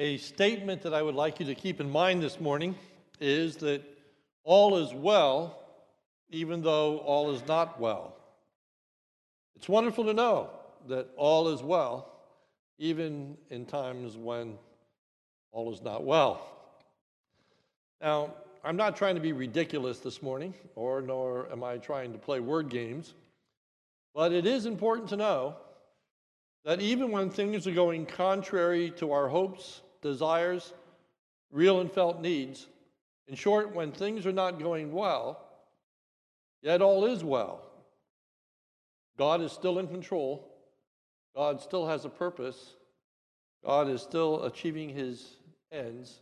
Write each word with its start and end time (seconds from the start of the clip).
A 0.00 0.16
statement 0.16 0.80
that 0.80 0.94
I 0.94 1.02
would 1.02 1.14
like 1.14 1.40
you 1.40 1.46
to 1.46 1.54
keep 1.54 1.78
in 1.78 1.90
mind 1.90 2.22
this 2.22 2.40
morning 2.40 2.74
is 3.20 3.56
that 3.56 3.82
all 4.44 4.78
is 4.78 4.94
well, 4.94 5.62
even 6.30 6.62
though 6.62 7.00
all 7.00 7.30
is 7.32 7.46
not 7.46 7.78
well. 7.78 8.16
It's 9.56 9.68
wonderful 9.68 10.06
to 10.06 10.14
know 10.14 10.48
that 10.88 11.10
all 11.18 11.48
is 11.48 11.62
well, 11.62 12.10
even 12.78 13.36
in 13.50 13.66
times 13.66 14.16
when 14.16 14.56
all 15.52 15.70
is 15.70 15.82
not 15.82 16.02
well. 16.02 16.48
Now, 18.00 18.32
I'm 18.64 18.78
not 18.78 18.96
trying 18.96 19.16
to 19.16 19.20
be 19.20 19.34
ridiculous 19.34 19.98
this 19.98 20.22
morning, 20.22 20.54
or 20.76 21.02
nor 21.02 21.52
am 21.52 21.62
I 21.62 21.76
trying 21.76 22.14
to 22.14 22.18
play 22.18 22.40
word 22.40 22.70
games, 22.70 23.12
but 24.14 24.32
it 24.32 24.46
is 24.46 24.64
important 24.64 25.10
to 25.10 25.18
know 25.18 25.56
that 26.64 26.80
even 26.80 27.10
when 27.10 27.28
things 27.28 27.66
are 27.66 27.74
going 27.74 28.06
contrary 28.06 28.92
to 28.92 29.12
our 29.12 29.28
hopes, 29.28 29.82
desires, 30.02 30.72
real 31.50 31.80
and 31.80 31.90
felt 31.90 32.20
needs, 32.20 32.66
in 33.30 33.36
short, 33.36 33.74
when 33.74 33.92
things 33.92 34.26
are 34.26 34.32
not 34.32 34.58
going 34.58 34.92
well, 34.92 35.46
yet 36.62 36.82
all 36.82 37.04
is 37.04 37.22
well. 37.22 37.62
God 39.16 39.40
is 39.40 39.52
still 39.52 39.78
in 39.78 39.86
control. 39.86 40.50
God 41.36 41.60
still 41.60 41.86
has 41.86 42.04
a 42.04 42.08
purpose. 42.08 42.74
God 43.64 43.88
is 43.88 44.02
still 44.02 44.44
achieving 44.44 44.88
his 44.88 45.36
ends. 45.70 46.20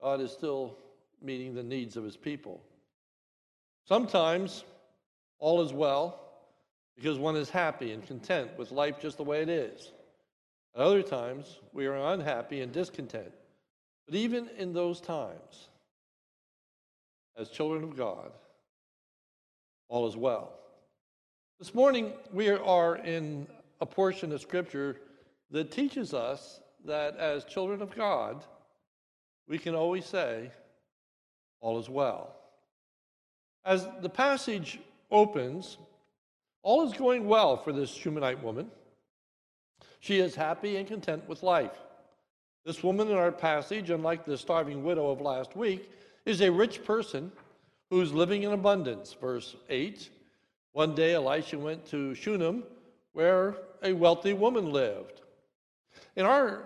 God 0.00 0.20
is 0.20 0.32
still 0.32 0.78
meeting 1.20 1.54
the 1.54 1.62
needs 1.62 1.96
of 1.96 2.04
his 2.04 2.16
people. 2.16 2.62
Sometimes 3.86 4.64
all 5.38 5.60
is 5.60 5.72
well 5.72 6.20
because 6.96 7.18
one 7.18 7.36
is 7.36 7.50
happy 7.50 7.92
and 7.92 8.06
content 8.06 8.50
with 8.56 8.70
life 8.70 8.98
just 9.00 9.18
the 9.18 9.24
way 9.24 9.42
it 9.42 9.48
is. 9.48 9.92
At 10.74 10.80
other 10.80 11.02
times, 11.02 11.60
we 11.72 11.86
are 11.86 11.96
unhappy 12.12 12.60
and 12.60 12.72
discontent. 12.72 13.32
But 14.06 14.16
even 14.16 14.48
in 14.58 14.72
those 14.72 15.00
times, 15.00 15.68
as 17.36 17.48
children 17.48 17.84
of 17.84 17.96
God, 17.96 18.32
all 19.88 20.06
is 20.08 20.16
well. 20.16 20.52
This 21.58 21.74
morning, 21.74 22.12
we 22.32 22.48
are 22.48 22.96
in 22.96 23.46
a 23.80 23.86
portion 23.86 24.32
of 24.32 24.40
Scripture 24.40 24.96
that 25.50 25.70
teaches 25.70 26.12
us 26.12 26.60
that 26.84 27.16
as 27.16 27.44
children 27.44 27.80
of 27.80 27.94
God, 27.94 28.44
we 29.48 29.58
can 29.58 29.74
always 29.74 30.04
say, 30.04 30.50
All 31.60 31.78
is 31.78 31.88
well. 31.88 32.34
As 33.64 33.86
the 34.02 34.08
passage 34.08 34.80
opens, 35.10 35.78
all 36.62 36.86
is 36.86 36.92
going 36.92 37.26
well 37.26 37.56
for 37.56 37.72
this 37.72 37.90
Shunammite 37.90 38.42
woman. 38.42 38.70
She 40.04 40.18
is 40.18 40.34
happy 40.34 40.76
and 40.76 40.86
content 40.86 41.26
with 41.26 41.42
life. 41.42 41.78
This 42.66 42.82
woman 42.82 43.08
in 43.08 43.14
our 43.14 43.32
passage, 43.32 43.88
unlike 43.88 44.26
the 44.26 44.36
starving 44.36 44.84
widow 44.84 45.08
of 45.08 45.22
last 45.22 45.56
week, 45.56 45.90
is 46.26 46.42
a 46.42 46.52
rich 46.52 46.84
person 46.84 47.32
who's 47.88 48.12
living 48.12 48.42
in 48.42 48.52
abundance. 48.52 49.16
Verse 49.18 49.56
8 49.70 50.10
One 50.72 50.94
day 50.94 51.14
Elisha 51.14 51.58
went 51.58 51.86
to 51.86 52.14
Shunem, 52.14 52.64
where 53.14 53.56
a 53.82 53.94
wealthy 53.94 54.34
woman 54.34 54.72
lived. 54.72 55.22
In 56.16 56.26
our 56.26 56.64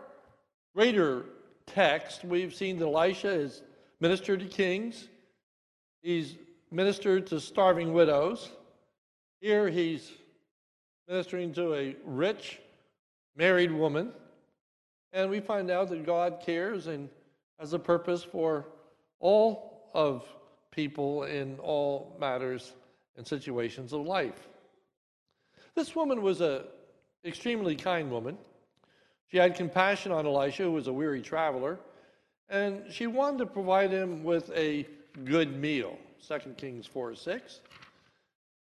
greater 0.75 1.25
text, 1.65 2.25
we've 2.25 2.57
seen 2.57 2.77
that 2.81 2.87
Elisha 2.87 3.29
has 3.29 3.63
ministered 4.01 4.41
to 4.41 4.47
kings, 4.47 5.07
he's 6.03 6.35
ministered 6.73 7.29
to 7.29 7.39
starving 7.39 7.93
widows. 7.93 8.51
Here 9.41 9.69
he's 9.69 10.11
ministering 11.07 11.53
to 11.53 11.75
a 11.75 11.95
rich 12.05 12.59
married 13.39 13.73
woman. 13.73 14.13
And 15.13 15.31
we 15.31 15.41
find 15.41 15.71
out 15.71 15.89
that 15.89 16.05
God 16.05 16.43
cares 16.45 16.89
and 16.89 17.09
has 17.59 17.73
a 17.73 17.79
purpose 17.79 18.23
for 18.23 18.67
all 19.21 19.89
of 19.95 20.27
people 20.71 21.23
in 21.23 21.59
all 21.61 22.15
matters 22.21 22.73
and 23.17 23.27
situations 23.27 23.93
of 23.95 24.03
life. 24.03 24.49
This 25.75 25.97
woman 25.97 26.21
was 26.21 26.41
an 26.41 26.65
extremely 27.25 27.75
kind 27.75 28.11
woman. 28.11 28.37
She 29.31 29.39
had 29.39 29.55
compassion 29.55 30.13
on 30.13 30.27
Elisha, 30.27 30.65
who 30.65 30.73
was 30.73 30.89
a 30.89 30.93
weary 30.93 31.23
traveler, 31.23 31.79
and 32.49 32.83
she 32.91 33.07
wanted 33.07 33.39
to 33.39 33.47
provide 33.47 33.91
him 33.91 34.25
with 34.25 34.51
a 34.55 34.87
good 35.25 35.57
meal. 35.57 35.99
2 36.27 36.55
Kings 36.57 36.87
4 36.87 37.15
6. 37.15 37.61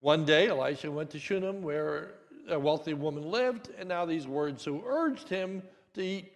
One 0.01 0.25
day, 0.25 0.49
Elisha 0.49 0.91
went 0.91 1.11
to 1.11 1.19
Shunem, 1.19 1.63
where 1.63 2.15
a 2.49 2.59
wealthy 2.59 2.95
woman 2.95 3.31
lived, 3.31 3.71
and 3.79 3.89
now 3.89 4.05
these 4.05 4.27
words 4.27 4.65
who 4.65 4.83
urged 4.87 5.29
him 5.29 5.63
to 5.95 6.03
eat 6.03 6.33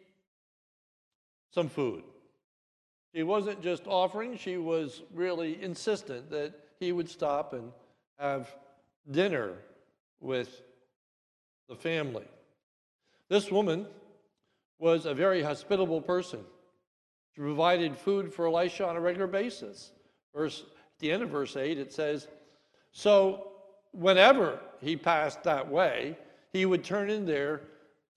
some 1.50 1.69
food. 1.69 2.03
She 3.15 3.23
wasn't 3.23 3.62
just 3.62 3.87
offering, 3.87 4.37
she 4.37 4.56
was 4.56 5.03
really 5.12 5.62
insistent 5.62 6.31
that 6.31 6.55
he 6.81 6.93
would 6.93 7.09
stop 7.09 7.53
and 7.53 7.73
have 8.19 8.55
dinner 9.11 9.53
with 10.21 10.62
the 11.69 11.77
family. 11.77 12.25
This 13.29 13.50
woman 13.50 13.87
was 14.79 15.06
a 15.06 15.15
very 15.15 15.43
hospitable 15.43 16.00
person. 16.00 16.41
She 17.34 17.41
provided 17.41 17.97
food 17.97 18.33
for 18.33 18.47
Elisha 18.47 18.87
on 18.87 18.97
a 18.97 19.00
regular 19.00 19.27
basis. 19.27 19.93
Verse, 20.34 20.62
at 20.62 20.99
the 20.99 21.12
end 21.12 21.23
of 21.23 21.31
verse 21.31 21.56
8, 21.56 21.79
it 21.79 21.93
says, 21.93 22.29
So 22.93 23.52
whenever 23.93 24.59
he 24.81 24.97
passed 24.97 25.43
that 25.45 25.69
way, 25.69 26.17
he 26.53 26.67
would 26.67 26.85
turn 26.85 27.11
in 27.11 27.25
there 27.25 27.63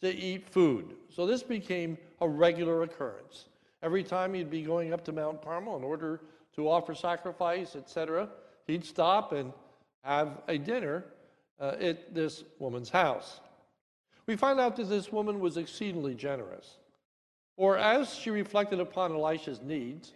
to 0.02 0.13
eat 0.13 0.50
food. 0.50 0.96
So 1.09 1.25
this 1.25 1.44
became 1.44 1.97
a 2.22 2.28
regular 2.28 2.84
occurrence. 2.84 3.46
Every 3.81 4.03
time 4.03 4.34
he'd 4.34 4.50
be 4.50 4.63
going 4.63 4.94
up 4.94 5.03
to 5.06 5.12
Mount 5.12 5.41
Carmel 5.44 5.78
in 5.78 5.84
order 5.84 6.22
to 6.56 6.69
offer 6.69 6.96
sacrifice, 6.96 7.75
etc., 7.75 8.30
he'd 8.68 8.84
stop 8.84 9.31
and 9.31 9.53
have 10.03 10.41
a 10.47 10.58
dinner 10.58 11.06
uh, 11.59 11.75
at 11.80 12.13
this 12.13 12.44
woman's 12.59 12.90
house. 12.90 13.40
We 14.25 14.36
find 14.36 14.59
out 14.59 14.75
that 14.78 14.90
this 14.90 15.12
woman 15.12 15.40
was 15.40 15.57
exceedingly 15.57 16.16
generous. 16.16 16.78
For 17.57 17.78
as 17.78 18.13
she 18.13 18.31
reflected 18.31 18.80
upon 18.80 19.13
Elisha's 19.13 19.62
needs, 19.62 20.13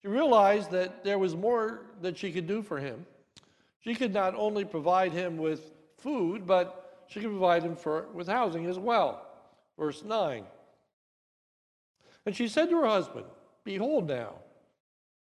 she 0.00 0.08
realized 0.08 0.70
that 0.70 1.04
there 1.04 1.18
was 1.18 1.36
more 1.36 1.82
that 2.00 2.16
she 2.16 2.32
could 2.32 2.46
do 2.46 2.62
for 2.62 2.78
him. 2.78 3.04
She 3.80 3.94
could 3.94 4.12
not 4.12 4.34
only 4.34 4.64
provide 4.64 5.12
him 5.12 5.36
with 5.36 5.72
food, 5.98 6.46
but 6.46 7.04
she 7.08 7.20
could 7.20 7.30
provide 7.30 7.62
him 7.62 7.76
for, 7.76 8.06
with 8.12 8.28
housing 8.28 8.66
as 8.66 8.78
well. 8.78 9.26
Verse 9.78 10.04
9. 10.04 10.44
And 12.26 12.36
she 12.36 12.48
said 12.48 12.68
to 12.70 12.80
her 12.80 12.86
husband, 12.86 13.26
Behold 13.64 14.08
now, 14.08 14.34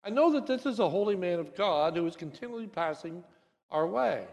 I 0.02 0.10
know 0.10 0.32
that 0.32 0.46
this 0.46 0.66
is 0.66 0.78
a 0.78 0.88
holy 0.88 1.16
man 1.16 1.38
of 1.38 1.54
God 1.54 1.96
who 1.96 2.06
is 2.06 2.16
continually 2.16 2.66
passing 2.66 3.22
our 3.70 3.86
way. 3.86 4.24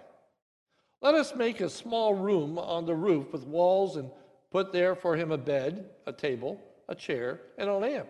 Let 1.01 1.15
us 1.15 1.35
make 1.35 1.59
a 1.59 1.69
small 1.69 2.13
room 2.13 2.57
on 2.57 2.85
the 2.85 2.95
roof 2.95 3.33
with 3.33 3.45
walls 3.45 3.97
and 3.97 4.09
put 4.51 4.71
there 4.71 4.95
for 4.95 5.17
him 5.17 5.31
a 5.31 5.37
bed, 5.37 5.89
a 6.05 6.13
table, 6.13 6.61
a 6.87 6.95
chair, 6.95 7.41
and 7.57 7.69
a 7.69 7.75
lamp, 7.75 8.07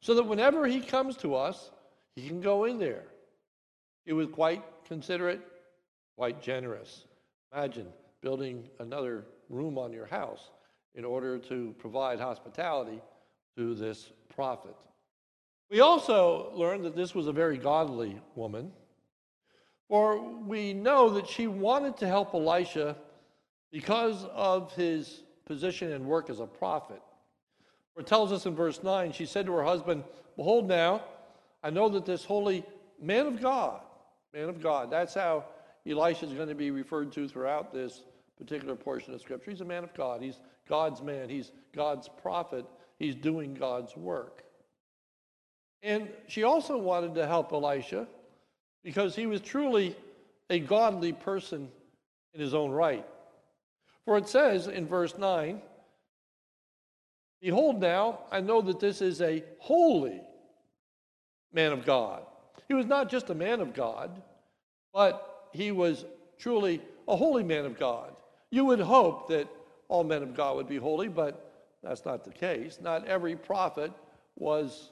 so 0.00 0.14
that 0.14 0.24
whenever 0.24 0.66
he 0.66 0.80
comes 0.80 1.16
to 1.16 1.34
us, 1.34 1.70
he 2.14 2.28
can 2.28 2.40
go 2.40 2.64
in 2.64 2.78
there. 2.78 3.04
He 4.04 4.12
was 4.12 4.28
quite 4.28 4.62
considerate, 4.92 5.40
quite 6.18 6.42
generous. 6.42 7.06
Imagine 7.50 7.86
building 8.20 8.68
another 8.78 9.24
room 9.48 9.78
on 9.78 9.90
your 9.90 10.04
house 10.04 10.50
in 10.94 11.02
order 11.02 11.38
to 11.38 11.74
provide 11.78 12.20
hospitality 12.20 13.00
to 13.56 13.74
this 13.74 14.10
prophet. 14.34 14.76
We 15.70 15.80
also 15.80 16.52
learned 16.54 16.84
that 16.84 16.94
this 16.94 17.14
was 17.14 17.26
a 17.26 17.32
very 17.32 17.56
godly 17.56 18.20
woman, 18.34 18.70
for 19.88 20.20
we 20.20 20.74
know 20.74 21.08
that 21.14 21.26
she 21.26 21.46
wanted 21.46 21.96
to 21.96 22.06
help 22.06 22.34
Elisha 22.34 22.94
because 23.70 24.26
of 24.26 24.74
his 24.74 25.22
position 25.46 25.92
and 25.92 26.04
work 26.04 26.28
as 26.28 26.38
a 26.38 26.46
prophet. 26.46 27.00
For 27.94 28.02
it 28.02 28.06
tells 28.06 28.30
us 28.30 28.44
in 28.44 28.54
verse 28.54 28.82
9, 28.82 29.12
she 29.12 29.24
said 29.24 29.46
to 29.46 29.52
her 29.52 29.64
husband, 29.64 30.04
Behold, 30.36 30.68
now, 30.68 31.02
I 31.62 31.70
know 31.70 31.88
that 31.88 32.04
this 32.04 32.26
holy 32.26 32.62
man 33.00 33.26
of 33.26 33.40
God, 33.40 33.80
man 34.32 34.48
of 34.48 34.62
God, 34.62 34.90
that's 34.90 35.14
how 35.14 35.44
Elisha 35.86 36.26
is 36.26 36.32
going 36.32 36.48
to 36.48 36.54
be 36.54 36.70
referred 36.70 37.12
to 37.12 37.28
throughout 37.28 37.72
this 37.72 38.02
particular 38.38 38.74
portion 38.74 39.14
of 39.14 39.20
Scripture. 39.20 39.50
He's 39.50 39.60
a 39.60 39.64
man 39.64 39.84
of 39.84 39.94
God, 39.94 40.22
he's 40.22 40.38
God's 40.68 41.02
man, 41.02 41.28
he's 41.28 41.52
God's 41.74 42.08
prophet, 42.08 42.64
he's 42.98 43.14
doing 43.14 43.54
God's 43.54 43.96
work. 43.96 44.44
And 45.82 46.08
she 46.28 46.44
also 46.44 46.78
wanted 46.78 47.14
to 47.16 47.26
help 47.26 47.52
Elisha 47.52 48.06
because 48.84 49.16
he 49.16 49.26
was 49.26 49.40
truly 49.40 49.96
a 50.48 50.58
godly 50.60 51.12
person 51.12 51.68
in 52.34 52.40
his 52.40 52.54
own 52.54 52.70
right. 52.70 53.06
For 54.04 54.16
it 54.16 54.28
says 54.28 54.68
in 54.68 54.86
verse 54.86 55.16
9, 55.18 55.60
Behold, 57.40 57.80
now 57.80 58.20
I 58.30 58.40
know 58.40 58.60
that 58.62 58.78
this 58.78 59.02
is 59.02 59.20
a 59.20 59.42
holy 59.58 60.20
man 61.52 61.72
of 61.72 61.84
God. 61.84 62.22
He 62.72 62.74
was 62.74 62.86
not 62.86 63.10
just 63.10 63.28
a 63.28 63.34
man 63.34 63.60
of 63.60 63.74
God, 63.74 64.22
but 64.94 65.50
he 65.52 65.72
was 65.72 66.06
truly 66.38 66.80
a 67.06 67.14
holy 67.14 67.42
man 67.42 67.66
of 67.66 67.78
God. 67.78 68.16
You 68.50 68.64
would 68.64 68.80
hope 68.80 69.28
that 69.28 69.46
all 69.88 70.04
men 70.04 70.22
of 70.22 70.34
God 70.34 70.56
would 70.56 70.68
be 70.68 70.78
holy, 70.78 71.08
but 71.08 71.52
that's 71.82 72.06
not 72.06 72.24
the 72.24 72.30
case. 72.30 72.78
Not 72.80 73.06
every 73.06 73.36
prophet 73.36 73.92
was 74.36 74.90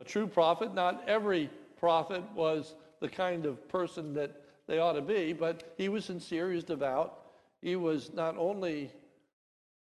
a 0.00 0.04
true 0.04 0.28
prophet. 0.28 0.74
Not 0.74 1.02
every 1.08 1.50
prophet 1.76 2.22
was 2.36 2.76
the 3.00 3.08
kind 3.08 3.46
of 3.46 3.68
person 3.68 4.14
that 4.14 4.40
they 4.68 4.78
ought 4.78 4.92
to 4.92 5.02
be, 5.02 5.32
but 5.32 5.74
he 5.76 5.88
was 5.88 6.04
sincere, 6.04 6.50
he 6.50 6.54
was 6.54 6.62
devout. 6.62 7.18
He 7.62 7.74
was 7.74 8.12
not 8.14 8.36
only 8.38 8.92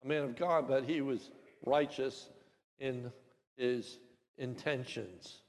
a 0.05 0.09
man 0.09 0.25
of 0.25 0.35
God, 0.35 0.67
but 0.67 0.83
he 0.83 1.01
was 1.01 1.31
righteous 1.65 2.29
in 2.81 3.13
his 3.57 3.99
intentions. 4.37 5.44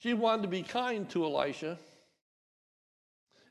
She 0.00 0.14
wanted 0.14 0.42
to 0.42 0.48
be 0.48 0.62
kind 0.62 1.08
to 1.10 1.24
Elisha 1.24 1.78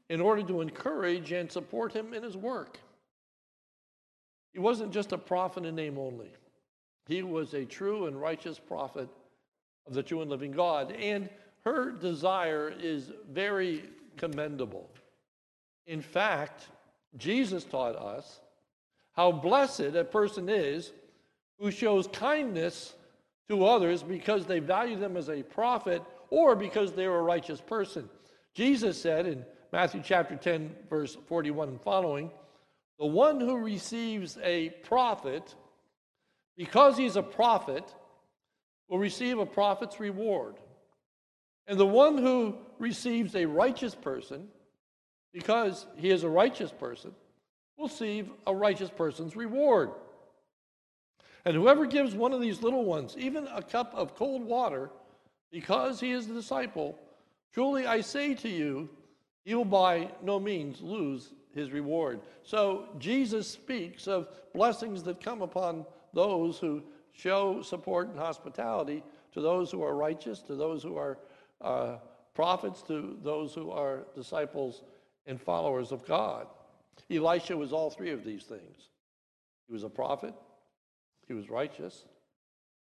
in 0.09 0.19
order 0.19 0.41
to 0.43 0.61
encourage 0.61 1.31
and 1.31 1.51
support 1.51 1.93
him 1.93 2.13
in 2.13 2.23
his 2.23 2.35
work. 2.35 2.79
He 4.51 4.59
wasn't 4.59 4.91
just 4.91 5.11
a 5.11 5.17
prophet 5.17 5.65
in 5.65 5.75
name 5.75 5.97
only, 5.97 6.31
he 7.07 7.23
was 7.23 7.53
a 7.53 7.65
true 7.65 8.07
and 8.07 8.19
righteous 8.19 8.59
prophet 8.59 9.09
of 9.87 9.93
the 9.93 10.03
true 10.03 10.21
and 10.21 10.29
living 10.29 10.51
God. 10.51 10.91
And 10.91 11.29
her 11.65 11.91
desire 11.91 12.73
is 12.79 13.11
very 13.31 13.83
commendable. 14.17 14.89
In 15.87 16.01
fact, 16.01 16.67
Jesus 17.17 17.63
taught 17.63 17.95
us 17.95 18.39
how 19.13 19.31
blessed 19.31 19.95
a 19.95 20.03
person 20.03 20.49
is 20.49 20.91
who 21.59 21.71
shows 21.71 22.07
kindness 22.07 22.93
to 23.49 23.65
others 23.65 24.03
because 24.03 24.45
they 24.45 24.59
value 24.59 24.95
them 24.95 25.17
as 25.17 25.29
a 25.29 25.41
prophet 25.41 26.03
or 26.29 26.55
because 26.55 26.93
they're 26.93 27.15
a 27.15 27.21
righteous 27.21 27.61
person. 27.61 28.09
Jesus 28.53 29.01
said 29.01 29.25
in 29.25 29.45
Matthew 29.71 30.01
chapter 30.03 30.35
10, 30.35 30.75
verse 30.89 31.17
41 31.27 31.69
and 31.69 31.81
following, 31.81 32.31
the 32.99 33.05
one 33.05 33.39
who 33.39 33.57
receives 33.57 34.37
a 34.43 34.69
prophet, 34.83 35.55
because 36.57 36.97
he's 36.97 37.15
a 37.15 37.23
prophet, 37.23 37.83
will 38.89 38.99
receive 38.99 39.39
a 39.39 39.45
prophet's 39.45 39.99
reward. 39.99 40.55
And 41.67 41.79
the 41.79 41.85
one 41.85 42.17
who 42.17 42.57
receives 42.77 43.35
a 43.35 43.45
righteous 43.45 43.95
person, 43.95 44.47
because 45.31 45.85
he 45.95 46.09
is 46.09 46.23
a 46.23 46.29
righteous 46.29 46.71
person, 46.71 47.11
will 47.77 47.87
receive 47.87 48.29
a 48.45 48.53
righteous 48.53 48.89
person's 48.89 49.35
reward. 49.35 49.91
And 51.45 51.55
whoever 51.55 51.85
gives 51.85 52.13
one 52.13 52.33
of 52.33 52.41
these 52.41 52.61
little 52.61 52.83
ones 52.83 53.15
even 53.17 53.47
a 53.47 53.61
cup 53.61 53.93
of 53.95 54.15
cold 54.15 54.43
water, 54.43 54.89
because 55.51 55.99
he 55.99 56.11
is 56.11 56.29
a 56.29 56.33
disciple, 56.33 56.97
truly 57.53 57.87
I 57.87 58.01
say 58.01 58.33
to 58.35 58.49
you, 58.49 58.89
he 59.45 59.55
will 59.55 59.65
by 59.65 60.11
no 60.21 60.39
means 60.39 60.81
lose 60.81 61.33
his 61.53 61.71
reward. 61.71 62.19
So 62.43 62.89
Jesus 62.99 63.49
speaks 63.49 64.07
of 64.07 64.27
blessings 64.53 65.03
that 65.03 65.23
come 65.23 65.41
upon 65.41 65.85
those 66.13 66.59
who 66.59 66.83
show 67.11 67.61
support 67.61 68.09
and 68.09 68.19
hospitality 68.19 69.03
to 69.33 69.41
those 69.41 69.71
who 69.71 69.83
are 69.83 69.95
righteous, 69.95 70.39
to 70.43 70.55
those 70.55 70.83
who 70.83 70.97
are 70.97 71.17
uh, 71.61 71.97
prophets, 72.33 72.81
to 72.83 73.17
those 73.23 73.53
who 73.53 73.71
are 73.71 74.05
disciples 74.15 74.83
and 75.25 75.41
followers 75.41 75.91
of 75.91 76.05
God. 76.05 76.47
Elisha 77.09 77.57
was 77.57 77.73
all 77.73 77.89
three 77.89 78.11
of 78.11 78.23
these 78.23 78.43
things. 78.43 78.89
He 79.67 79.73
was 79.73 79.83
a 79.83 79.89
prophet, 79.89 80.33
he 81.27 81.33
was 81.33 81.49
righteous, 81.49 82.05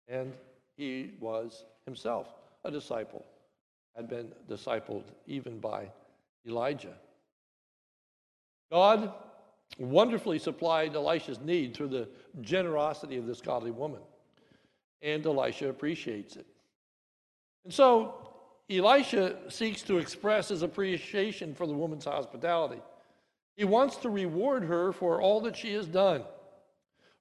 and 0.07 0.33
he 0.75 1.11
was 1.19 1.65
himself 1.85 2.27
a 2.63 2.71
disciple, 2.71 3.25
had 3.95 4.07
been 4.07 4.31
discipled 4.49 5.03
even 5.27 5.59
by 5.59 5.89
Elijah. 6.47 6.95
God 8.71 9.13
wonderfully 9.77 10.39
supplied 10.39 10.95
Elisha's 10.95 11.39
need 11.39 11.75
through 11.75 11.89
the 11.89 12.09
generosity 12.41 13.17
of 13.17 13.25
this 13.25 13.41
godly 13.41 13.71
woman, 13.71 14.01
and 15.01 15.25
Elisha 15.25 15.69
appreciates 15.69 16.35
it. 16.35 16.45
And 17.63 17.73
so 17.73 18.29
Elisha 18.69 19.37
seeks 19.49 19.81
to 19.83 19.97
express 19.97 20.49
his 20.49 20.61
appreciation 20.61 21.53
for 21.53 21.67
the 21.67 21.73
woman's 21.73 22.05
hospitality. 22.05 22.81
He 23.55 23.65
wants 23.65 23.97
to 23.97 24.09
reward 24.09 24.63
her 24.63 24.91
for 24.91 25.21
all 25.21 25.41
that 25.41 25.55
she 25.55 25.73
has 25.73 25.85
done. 25.85 26.23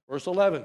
Verse 0.08 0.26
11 0.26 0.64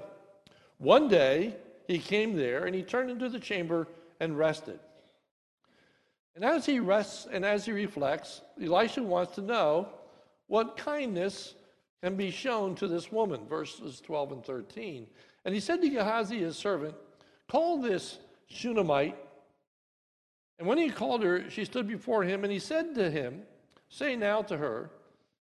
One 0.77 1.07
day 1.07 1.55
he 1.87 1.99
came 1.99 2.35
there 2.35 2.65
and 2.65 2.75
he 2.75 2.83
turned 2.83 3.09
into 3.09 3.29
the 3.29 3.39
chamber 3.39 3.87
and 4.19 4.37
rested. 4.37 4.79
And 6.35 6.45
as 6.45 6.65
he 6.65 6.79
rests 6.79 7.27
and 7.31 7.43
as 7.43 7.65
he 7.65 7.71
reflects, 7.71 8.41
Elisha 8.61 9.01
wants 9.01 9.35
to 9.35 9.41
know 9.41 9.89
what 10.47 10.77
kindness 10.77 11.55
can 12.03 12.15
be 12.15 12.29
shown 12.29 12.75
to 12.75 12.87
this 12.87 13.11
woman, 13.11 13.47
verses 13.47 13.99
12 14.01 14.31
and 14.33 14.45
13. 14.45 15.07
And 15.45 15.53
he 15.53 15.59
said 15.59 15.81
to 15.81 15.89
Gehazi, 15.89 16.39
his 16.39 16.55
servant, 16.55 16.95
Call 17.47 17.81
this 17.81 18.19
Shunammite. 18.47 19.17
And 20.59 20.67
when 20.67 20.77
he 20.77 20.89
called 20.89 21.23
her, 21.23 21.49
she 21.49 21.65
stood 21.65 21.87
before 21.87 22.23
him, 22.23 22.43
and 22.43 22.51
he 22.51 22.59
said 22.59 22.95
to 22.95 23.09
him, 23.09 23.43
Say 23.89 24.15
now 24.15 24.41
to 24.43 24.57
her, 24.57 24.91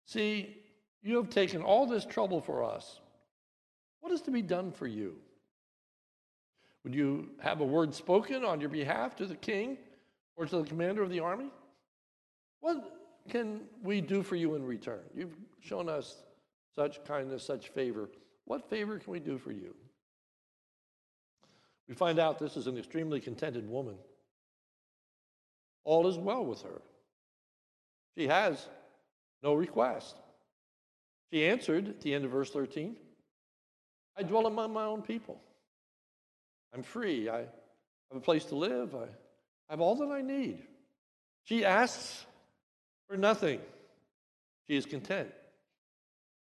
See, 0.06 0.58
you 1.04 1.16
have 1.18 1.30
taken 1.30 1.62
all 1.62 1.86
this 1.86 2.06
trouble 2.06 2.42
for 2.42 2.64
us. 2.64 3.00
What 4.00 4.12
is 4.12 4.22
to 4.24 4.32
be 4.32 4.42
done 4.42 4.72
for 4.72 4.88
you? 4.88 5.16
Would 6.84 6.96
you 6.96 7.30
have 7.42 7.62
a 7.62 7.66
word 7.66 7.94
spoken 7.94 8.44
on 8.44 8.60
your 8.60 8.70
behalf 8.70 9.16
to 9.18 9.26
the 9.26 9.36
king 9.36 9.78
or 10.36 10.46
to 10.46 10.58
the 10.58 10.64
commander 10.64 11.04
of 11.04 11.10
the 11.10 11.20
army? 11.20 11.52
What 12.62 12.78
can 13.30 13.62
we 13.84 14.02
do 14.02 14.24
for 14.24 14.36
you 14.36 14.56
in 14.56 14.66
return? 14.66 15.02
You've 15.16 15.36
shown 15.60 15.90
us 15.90 16.24
such 16.76 17.04
kindness, 17.06 17.44
such 17.44 17.70
favor. 17.70 18.10
What 18.46 18.70
favor 18.70 18.98
can 18.98 19.14
we 19.14 19.20
do 19.20 19.38
for 19.38 19.52
you? 19.52 19.76
We 21.88 21.96
find 21.96 22.20
out 22.20 22.40
this 22.40 22.58
is 22.58 22.68
an 22.68 22.78
extremely 22.78 23.20
contented 23.20 23.70
woman. 23.70 23.96
All 25.84 26.08
is 26.08 26.18
well 26.18 26.46
with 26.46 26.62
her. 26.62 26.82
She 28.18 28.28
has 28.28 28.68
no 29.44 29.54
request. 29.54 30.16
She 31.32 31.46
answered 31.46 31.88
at 31.88 32.02
the 32.02 32.14
end 32.14 32.26
of 32.26 32.32
verse 32.32 32.50
13 32.50 32.96
I 34.18 34.24
dwell 34.24 34.46
among 34.46 34.74
my 34.74 34.84
own 34.84 35.02
people. 35.02 35.42
I'm 36.74 36.84
free. 36.84 37.30
I 37.30 37.40
have 37.40 37.48
a 38.16 38.20
place 38.20 38.46
to 38.46 38.56
live. 38.56 38.96
I 38.96 39.08
have 39.70 39.82
all 39.82 39.96
that 39.96 40.10
I 40.10 40.22
need. 40.22 40.64
She 41.44 41.66
asks 41.66 42.26
for 43.08 43.18
nothing. 43.18 43.60
She 44.68 44.76
is 44.76 44.86
content. 44.86 45.30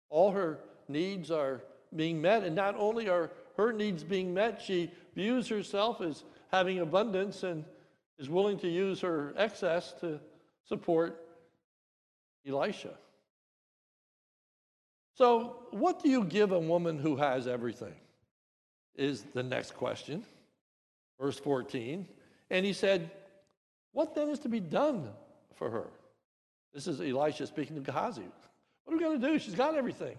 All 0.09 0.31
her 0.31 0.59
needs 0.89 1.31
are 1.31 1.63
being 1.95 2.21
met, 2.21 2.45
and 2.45 2.55
not 2.55 2.75
only 2.77 3.09
are 3.09 3.31
her 3.57 3.73
needs 3.73 4.03
being 4.03 4.35
met, 4.35 4.63
she 4.63 4.91
views 5.15 5.49
herself 5.49 6.01
as 6.01 6.25
having 6.51 6.81
abundance 6.81 7.43
and 7.43 7.65
is 8.19 8.29
willing 8.29 8.59
to 8.61 8.69
use 8.69 9.01
her 9.01 9.35
excess 9.37 9.93
to 10.01 10.21
support 10.69 11.21
Elisha. 12.47 12.95
So, 15.17 15.57
what 15.71 16.03
do 16.03 16.09
you 16.09 16.25
give 16.25 16.53
a 16.53 16.59
woman 16.59 16.99
who 16.99 17.17
has 17.17 17.47
everything? 17.47 17.95
Is 18.97 19.25
the 19.35 19.43
next 19.43 19.75
question. 19.75 20.25
Verse 21.21 21.39
14. 21.39 22.07
And 22.51 22.65
he 22.65 22.73
said, 22.73 23.11
What 23.93 24.15
then 24.15 24.29
is 24.29 24.39
to 24.41 24.49
be 24.49 24.61
done 24.61 25.09
for 25.57 25.71
her? 25.71 25.89
This 26.73 26.87
is 26.87 27.01
Elisha 27.01 27.47
speaking 27.47 27.77
to 27.77 27.83
Gehazi. 27.83 28.23
What 28.85 28.95
are 28.95 28.97
we 28.97 29.03
going 29.03 29.21
to 29.21 29.27
do? 29.27 29.39
She's 29.39 29.55
got 29.55 29.77
everything. 29.77 30.17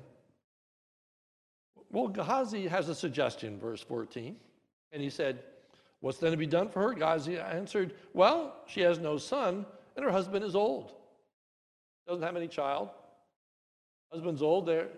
Well, 1.91 2.08
Gehazi 2.08 2.67
has 2.67 2.89
a 2.89 2.96
suggestion, 2.96 3.60
verse 3.60 3.82
14. 3.82 4.36
And 4.91 5.01
he 5.01 5.10
said, 5.10 5.44
What's 6.00 6.17
then 6.17 6.32
to 6.32 6.38
be 6.38 6.46
done 6.46 6.70
for 6.70 6.82
her? 6.82 6.94
Gehazi 6.94 7.38
answered, 7.38 7.94
Well, 8.13 8.55
she 8.67 8.82
has 8.82 9.00
no 9.00 9.17
son, 9.17 9.65
and 9.96 10.05
her 10.05 10.12
husband 10.12 10.44
is 10.44 10.55
old. 10.55 10.94
Doesn't 12.08 12.24
have 12.24 12.36
any 12.36 12.48
child. 12.48 12.89
Husband's 14.12 14.41
old, 14.41 14.65
they're 14.65 14.89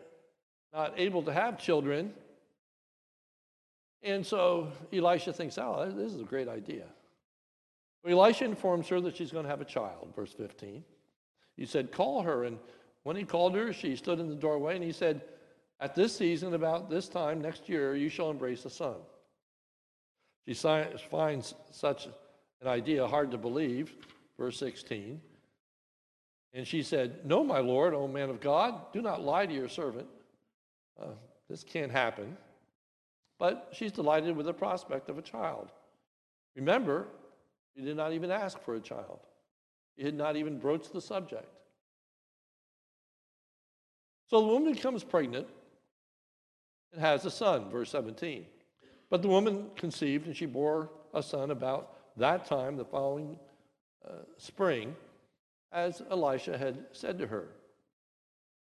not 0.74 0.94
able 0.98 1.24
to 1.24 1.34
have 1.34 1.58
children. 1.58 2.14
And 4.04 4.26
so 4.26 4.72
Elisha 4.94 5.34
thinks, 5.34 5.58
Oh, 5.58 5.92
this 5.96 6.14
is 6.14 6.22
a 6.22 6.26
great 6.26 6.48
idea. 6.48 6.86
Well, 8.04 8.24
Elisha 8.24 8.46
informs 8.46 8.88
her 8.90 9.02
that 9.02 9.16
she's 9.16 9.32
going 9.32 9.44
to 9.44 9.50
have 9.50 9.62
a 9.62 9.66
child, 9.66 10.14
verse 10.16 10.34
15. 10.34 10.84
He 11.56 11.66
said, 11.66 11.92
Call 11.92 12.22
her. 12.22 12.46
And 12.46 12.60
when 13.04 13.16
he 13.16 13.24
called 13.24 13.56
her, 13.56 13.74
she 13.74 13.96
stood 13.96 14.20
in 14.20 14.30
the 14.30 14.36
doorway 14.36 14.76
and 14.76 14.84
he 14.84 14.92
said, 14.92 15.22
At 15.80 15.96
this 15.96 16.16
season, 16.16 16.54
about 16.54 16.90
this 16.90 17.10
time 17.10 17.42
next 17.42 17.68
year, 17.68 17.96
you 17.96 18.10
shall 18.10 18.30
embrace 18.30 18.66
a 18.66 18.70
son. 18.70 18.96
She 20.48 20.54
finds 20.54 21.56
such 21.72 22.08
an 22.62 22.68
idea 22.68 23.06
hard 23.06 23.32
to 23.32 23.38
believe, 23.38 23.94
verse 24.38 24.58
16. 24.58 25.20
And 26.54 26.66
she 26.66 26.84
said, 26.84 27.26
No, 27.26 27.44
my 27.44 27.60
Lord, 27.60 27.94
O 27.94 28.08
man 28.08 28.30
of 28.30 28.40
God, 28.40 28.94
do 28.94 29.02
not 29.02 29.22
lie 29.22 29.46
to 29.46 29.54
your 29.54 29.68
servant. 29.68 30.08
Uh, 31.00 31.08
this 31.50 31.64
can't 31.64 31.92
happen. 31.92 32.38
But 33.40 33.70
she's 33.72 33.92
delighted 33.92 34.36
with 34.36 34.46
the 34.46 34.54
prospect 34.54 35.10
of 35.10 35.18
a 35.18 35.22
child. 35.22 35.70
Remember, 36.56 37.08
she 37.76 37.84
did 37.84 37.96
not 37.96 38.14
even 38.14 38.32
ask 38.32 38.60
for 38.62 38.76
a 38.76 38.80
child. 38.80 39.20
He 39.96 40.04
had 40.04 40.16
not 40.16 40.36
even 40.36 40.58
broached 40.58 40.94
the 40.94 41.02
subject. 41.02 41.48
So 44.30 44.42
the 44.42 44.48
woman 44.48 44.74
becomes 44.74 45.04
pregnant 45.04 45.48
and 46.92 47.02
has 47.02 47.26
a 47.26 47.32
son, 47.32 47.70
verse 47.70 47.92
17. 47.92 48.46
But 49.10 49.22
the 49.22 49.28
woman 49.28 49.70
conceived 49.76 50.28
and 50.28 50.36
she 50.36 50.46
bore 50.46 50.90
a 51.14 51.24
son 51.24 51.52
about 51.52 51.94
that 52.18 52.46
time, 52.46 52.76
the 52.76 52.86
following 52.86 53.38
uh, 54.08 54.24
spring, 54.38 54.96
as 55.72 56.02
Elisha 56.10 56.58
had 56.58 56.86
said 56.92 57.18
to 57.20 57.28
her. 57.28 57.50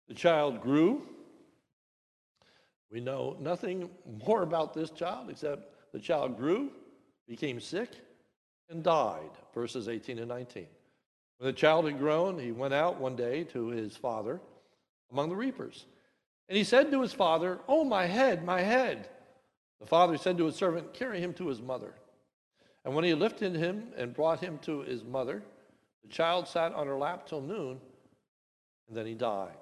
The 0.07 0.13
child 0.13 0.62
grew. 0.62 1.03
We 2.91 3.00
know 3.00 3.36
nothing 3.39 3.89
more 4.27 4.44
about 4.44 4.74
this 4.74 4.89
child 4.89 5.29
except 5.29 5.91
the 5.91 6.00
child 6.00 6.38
grew, 6.38 6.72
became 7.27 7.60
sick, 7.60 7.89
and 8.70 8.84
died, 8.84 9.32
verses 9.53 9.88
18 9.88 10.20
and 10.20 10.27
19. 10.27 10.67
When 11.38 11.48
the 11.48 11.53
child 11.53 11.86
had 11.86 12.00
grown, 12.00 12.39
he 12.39 12.51
went 12.51 12.74
out 12.74 13.00
one 13.00 13.15
day 13.15 13.44
to 13.46 13.67
his 13.67 13.96
father 13.96 14.41
among 15.12 15.29
the 15.29 15.36
reapers. 15.36 15.86
And 16.50 16.58
he 16.58 16.63
said 16.63 16.91
to 16.91 17.01
his 17.01 17.13
father, 17.13 17.60
Oh, 17.67 17.84
my 17.84 18.06
head, 18.06 18.44
my 18.44 18.62
head. 18.62 19.10
The 19.79 19.86
father 19.86 20.17
said 20.17 20.38
to 20.38 20.46
his 20.46 20.56
servant, 20.56 20.94
Carry 20.94 21.20
him 21.20 21.34
to 21.36 21.48
his 21.48 21.62
mother. 21.62 21.94
And 22.84 22.96
when 22.96 23.03
he 23.03 23.13
lifted 23.13 23.56
him 23.56 23.89
and 23.98 24.13
brought 24.13 24.39
him 24.39 24.60
to 24.60 24.82
his 24.82 25.03
mother, 25.03 25.44
the 26.03 26.10
child 26.10 26.48
sat 26.48 26.74
on 26.74 26.88
her 26.88 26.98
lap 26.98 27.27
till 27.27 27.41
noon, 27.41 27.79
and 28.88 28.98
then 28.98 29.06
he 29.06 29.13
died. 29.13 29.58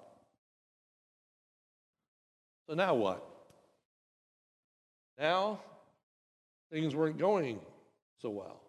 So 2.68 2.74
now 2.74 2.96
what? 2.96 3.24
Now 5.18 5.60
things 6.72 6.96
weren't 6.96 7.18
going 7.18 7.60
so 8.22 8.30
well. 8.30 8.62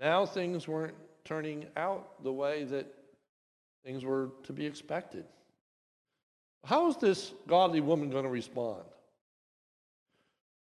Now 0.00 0.26
things 0.26 0.66
weren't 0.66 0.94
turning 1.24 1.66
out 1.76 2.22
the 2.22 2.32
way 2.32 2.64
that 2.64 2.86
things 3.84 4.04
were 4.04 4.30
to 4.44 4.52
be 4.52 4.66
expected. 4.66 5.24
How 6.64 6.88
is 6.88 6.96
this 6.96 7.32
godly 7.46 7.80
woman 7.80 8.10
going 8.10 8.24
to 8.24 8.30
respond? 8.30 8.82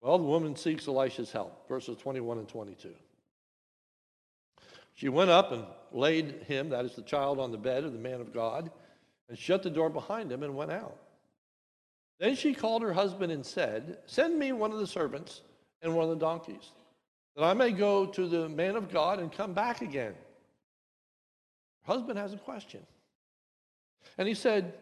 Well, 0.02 0.18
the 0.18 0.24
woman 0.24 0.56
seeks 0.56 0.88
Elisha's 0.88 1.32
help, 1.32 1.68
verses 1.68 1.98
21 1.98 2.38
and 2.38 2.48
22. 2.48 2.90
She 4.94 5.10
went 5.10 5.30
up 5.30 5.52
and 5.52 5.66
laid 5.92 6.44
him, 6.44 6.70
that 6.70 6.86
is 6.86 6.96
the 6.96 7.02
child, 7.02 7.40
on 7.40 7.52
the 7.52 7.58
bed 7.58 7.84
of 7.84 7.94
the 7.94 8.00
man 8.00 8.22
of 8.22 8.34
God, 8.34 8.72
and 9.28 9.38
shut 9.38 9.62
the 9.62 9.70
door 9.70 9.90
behind 9.90 10.32
him 10.32 10.44
and 10.44 10.56
went 10.56 10.72
out. 10.72 10.98
Then 12.20 12.36
she 12.36 12.54
called 12.54 12.82
her 12.82 12.94
husband 12.94 13.32
and 13.32 13.46
said, 13.46 14.00
Send 14.06 14.38
me 14.38 14.52
one 14.52 14.72
of 14.72 14.80
the 14.80 14.88
servants 14.88 15.42
and 15.82 15.96
one 15.96 16.04
of 16.04 16.10
the 16.10 16.26
donkeys, 16.26 16.72
that 17.36 17.44
I 17.44 17.54
may 17.54 17.72
go 17.72 18.06
to 18.06 18.28
the 18.28 18.50
man 18.50 18.76
of 18.76 18.92
God 18.92 19.20
and 19.20 19.32
come 19.32 19.54
back 19.54 19.82
again. 19.82 20.14
Her 21.86 21.94
husband 21.94 22.20
has 22.20 22.34
a 22.34 22.38
question. 22.38 22.82
And 24.18 24.28
he 24.28 24.34
said, 24.34 24.74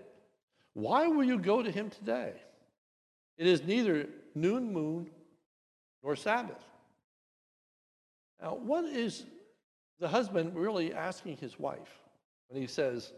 Why 0.74 1.08
will 1.08 1.24
you 1.24 1.38
go 1.38 1.62
to 1.62 1.72
him 1.72 1.90
today? 1.92 2.34
It 3.38 3.46
is 3.46 3.64
neither 3.64 4.08
noon 4.34 4.74
moon 4.74 5.12
nor 6.04 6.16
Sabbath. 6.16 6.64
Now, 8.42 8.56
what 8.56 8.86
is 8.86 9.26
the 10.00 10.08
husband 10.08 10.56
really 10.56 10.94
asking 10.94 11.38
his 11.38 11.60
wife 11.60 12.00
when 12.50 12.60
he 12.60 12.68
says, 12.68 13.14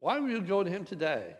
Why 0.00 0.18
will 0.18 0.28
you 0.28 0.42
go 0.42 0.62
to 0.62 0.70
him 0.70 0.84
today? 0.84 1.36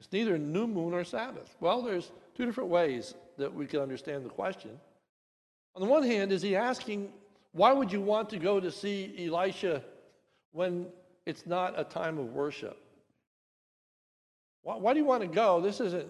It's 0.00 0.12
neither 0.12 0.38
new 0.38 0.66
moon 0.66 0.94
or 0.94 1.04
Sabbath. 1.04 1.56
Well, 1.60 1.82
there's 1.82 2.12
two 2.36 2.46
different 2.46 2.70
ways 2.70 3.14
that 3.36 3.52
we 3.52 3.66
can 3.66 3.80
understand 3.80 4.24
the 4.24 4.30
question. 4.30 4.70
On 5.74 5.82
the 5.82 5.88
one 5.88 6.02
hand, 6.02 6.32
is 6.32 6.42
he 6.42 6.56
asking, 6.56 7.12
Why 7.52 7.72
would 7.72 7.92
you 7.92 8.00
want 8.00 8.30
to 8.30 8.38
go 8.38 8.60
to 8.60 8.70
see 8.70 9.26
Elisha 9.26 9.82
when 10.52 10.86
it's 11.26 11.46
not 11.46 11.78
a 11.78 11.84
time 11.84 12.18
of 12.18 12.32
worship? 12.32 12.78
Why, 14.62 14.76
why 14.76 14.92
do 14.92 15.00
you 15.00 15.04
want 15.04 15.22
to 15.22 15.28
go? 15.28 15.60
This 15.60 15.80
isn't 15.80 16.08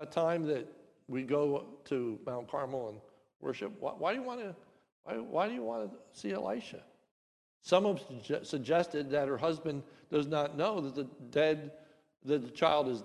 a 0.00 0.06
time 0.06 0.46
that 0.46 0.66
we 1.08 1.22
go 1.22 1.64
to 1.86 2.18
Mount 2.26 2.48
Carmel 2.48 2.88
and 2.88 2.98
worship. 3.40 3.72
Why, 3.80 3.92
why 3.92 4.12
do 4.12 4.20
you 4.20 4.26
want 4.26 4.40
to? 4.40 4.54
Why, 5.04 5.14
why 5.14 5.48
do 5.48 5.54
you 5.54 5.62
want 5.62 5.90
to 5.90 6.18
see 6.18 6.32
Elisha? 6.32 6.80
Some 7.62 7.84
have 7.84 8.00
suggested 8.46 9.10
that 9.10 9.26
her 9.26 9.38
husband 9.38 9.82
does 10.10 10.26
not 10.26 10.56
know 10.56 10.80
that 10.80 10.94
the 10.94 11.06
dead, 11.30 11.72
that 12.24 12.42
the 12.42 12.50
child 12.50 12.88
is, 12.88 13.02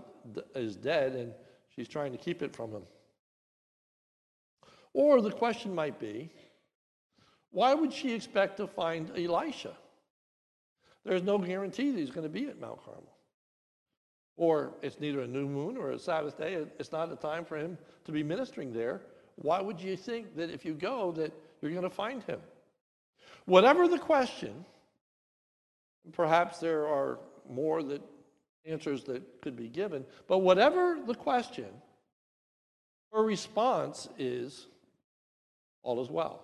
is 0.55 0.75
dead, 0.75 1.13
and 1.13 1.33
she's 1.75 1.87
trying 1.87 2.11
to 2.11 2.17
keep 2.17 2.41
it 2.41 2.55
from 2.55 2.71
him. 2.71 2.83
Or 4.93 5.21
the 5.21 5.31
question 5.31 5.73
might 5.73 5.99
be, 5.99 6.31
why 7.51 7.73
would 7.73 7.93
she 7.93 8.13
expect 8.13 8.57
to 8.57 8.67
find 8.67 9.11
Elisha? 9.17 9.73
There's 11.05 11.23
no 11.23 11.37
guarantee 11.37 11.91
that 11.91 11.99
he's 11.99 12.11
going 12.11 12.23
to 12.23 12.29
be 12.29 12.47
at 12.47 12.59
Mount 12.59 12.83
Carmel. 12.83 13.15
Or 14.37 14.73
it's 14.81 14.99
neither 14.99 15.21
a 15.21 15.27
new 15.27 15.47
moon 15.47 15.77
or 15.77 15.91
a 15.91 15.99
Sabbath 15.99 16.37
day. 16.37 16.65
It's 16.79 16.91
not 16.91 17.11
a 17.11 17.15
time 17.15 17.45
for 17.45 17.57
him 17.57 17.77
to 18.05 18.11
be 18.11 18.23
ministering 18.23 18.71
there. 18.71 19.01
Why 19.35 19.61
would 19.61 19.81
you 19.81 19.97
think 19.97 20.35
that 20.35 20.49
if 20.49 20.65
you 20.65 20.73
go 20.73 21.11
that 21.13 21.33
you're 21.61 21.71
going 21.71 21.83
to 21.83 21.89
find 21.89 22.23
him? 22.23 22.39
Whatever 23.45 23.87
the 23.87 23.97
question, 23.97 24.65
perhaps 26.11 26.59
there 26.59 26.87
are 26.87 27.19
more 27.49 27.81
that 27.83 28.01
answers 28.65 29.03
that 29.05 29.41
could 29.41 29.55
be 29.55 29.67
given, 29.67 30.05
but 30.27 30.39
whatever 30.39 30.99
the 31.05 31.15
question, 31.15 31.67
her 33.13 33.23
response 33.23 34.07
is 34.17 34.67
all 35.81 36.01
is 36.01 36.09
well. 36.09 36.43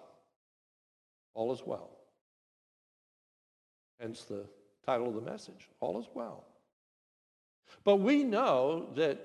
All 1.34 1.52
is 1.54 1.62
well. 1.66 1.92
Hence 4.00 4.24
the 4.24 4.46
title 4.86 5.08
of 5.08 5.16
the 5.16 5.22
message 5.22 5.70
All 5.80 6.00
is 6.00 6.08
well. 6.14 6.46
But 7.84 7.98
we 7.98 8.24
know 8.24 8.90
that 8.96 9.20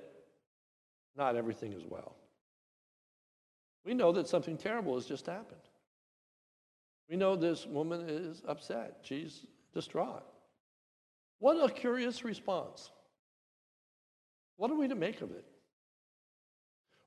not 1.16 1.37
everything 1.37 1.73
is 1.73 1.82
well. 1.87 2.16
We 3.85 3.94
know 3.94 4.12
that 4.12 4.28
something 4.28 4.56
terrible 4.56 4.94
has 4.94 5.06
just 5.06 5.26
happened. 5.26 5.61
We 7.09 7.16
know 7.16 7.37
this 7.37 7.66
woman 7.66 8.09
is 8.09 8.42
upset. 8.47 8.99
She's 9.02 9.47
distraught. 9.75 10.25
What 11.40 11.56
a 11.56 11.73
curious 11.73 12.23
response. 12.23 12.90
What 14.56 14.70
are 14.70 14.76
we 14.76 14.88
to 14.88 14.94
make 14.94 15.23
of 15.23 15.30
it? 15.32 15.44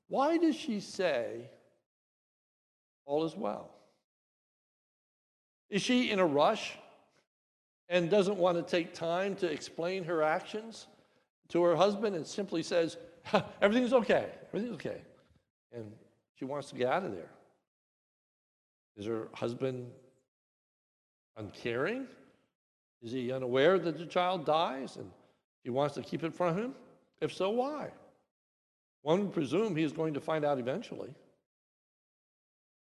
Why 0.08 0.36
does 0.36 0.56
she 0.56 0.80
say, 0.80 1.48
All 3.06 3.24
is 3.24 3.36
well? 3.36 3.70
Is 5.70 5.82
she 5.82 6.10
in 6.10 6.18
a 6.18 6.26
rush 6.26 6.76
and 7.88 8.10
doesn't 8.10 8.36
want 8.36 8.58
to 8.58 8.62
take 8.62 8.92
time 8.92 9.36
to 9.36 9.50
explain 9.50 10.04
her 10.04 10.22
actions 10.22 10.88
to 11.48 11.62
her 11.62 11.76
husband 11.76 12.16
and 12.16 12.26
simply 12.26 12.62
says, 12.62 12.96
Everything's 13.62 13.92
okay, 13.92 14.30
everything's 14.48 14.74
okay. 14.74 15.00
And 15.72 15.92
she 16.34 16.44
wants 16.44 16.70
to 16.70 16.74
get 16.74 16.88
out 16.88 17.04
of 17.04 17.14
there. 17.14 17.30
Is 18.96 19.06
her 19.06 19.28
husband 19.32 19.90
uncaring? 21.36 22.08
Is 23.04 23.12
he 23.12 23.30
unaware 23.30 23.78
that 23.78 23.98
the 23.98 24.06
child 24.06 24.46
dies 24.46 24.96
and 24.96 25.10
he 25.62 25.68
wants 25.68 25.94
to 25.96 26.02
keep 26.02 26.24
it 26.24 26.34
from 26.34 26.56
him? 26.56 26.74
If 27.20 27.34
so, 27.34 27.50
why? 27.50 27.90
One 29.02 29.20
would 29.20 29.34
presume 29.34 29.76
he 29.76 29.84
is 29.84 29.92
going 29.92 30.14
to 30.14 30.20
find 30.20 30.44
out 30.44 30.58
eventually. 30.58 31.10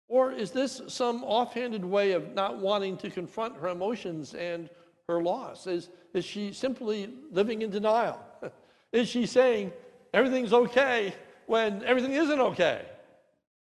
Or 0.10 0.34
is 0.34 0.52
this 0.52 0.82
some 0.90 1.24
offhanded 1.24 1.86
way 1.86 2.12
of 2.12 2.34
not 2.34 2.58
wanting 2.58 2.98
to 2.98 3.10
confront 3.10 3.56
her 3.56 3.70
emotions 3.70 4.34
and 4.34 4.70
her 5.08 5.24
loss? 5.24 5.68
Is, 5.68 5.90
is 6.14 6.26
she 6.26 6.52
simply 6.52 7.10
living 7.32 7.62
in 7.62 7.70
denial? 7.70 8.20
is 8.92 9.08
she 9.08 9.26
saying 9.26 9.72
everything's 10.14 10.52
okay 10.52 11.16
when 11.46 11.82
everything 11.86 12.12
isn't 12.12 12.40
okay? 12.42 12.86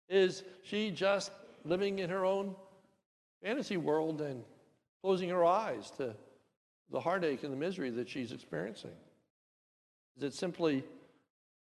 Is 0.09 0.43
she 0.63 0.91
just 0.91 1.31
living 1.63 1.99
in 1.99 2.09
her 2.09 2.25
own 2.25 2.53
fantasy 3.41 3.77
world 3.77 4.19
and 4.19 4.43
closing 5.01 5.29
her 5.29 5.45
eyes 5.45 5.89
to 5.91 6.13
the 6.91 6.99
heartache 6.99 7.43
and 7.43 7.51
the 7.51 7.57
misery 7.57 7.89
that 7.91 8.09
she's 8.09 8.31
experiencing? 8.31 8.91
Is 10.17 10.23
it 10.23 10.33
simply 10.33 10.83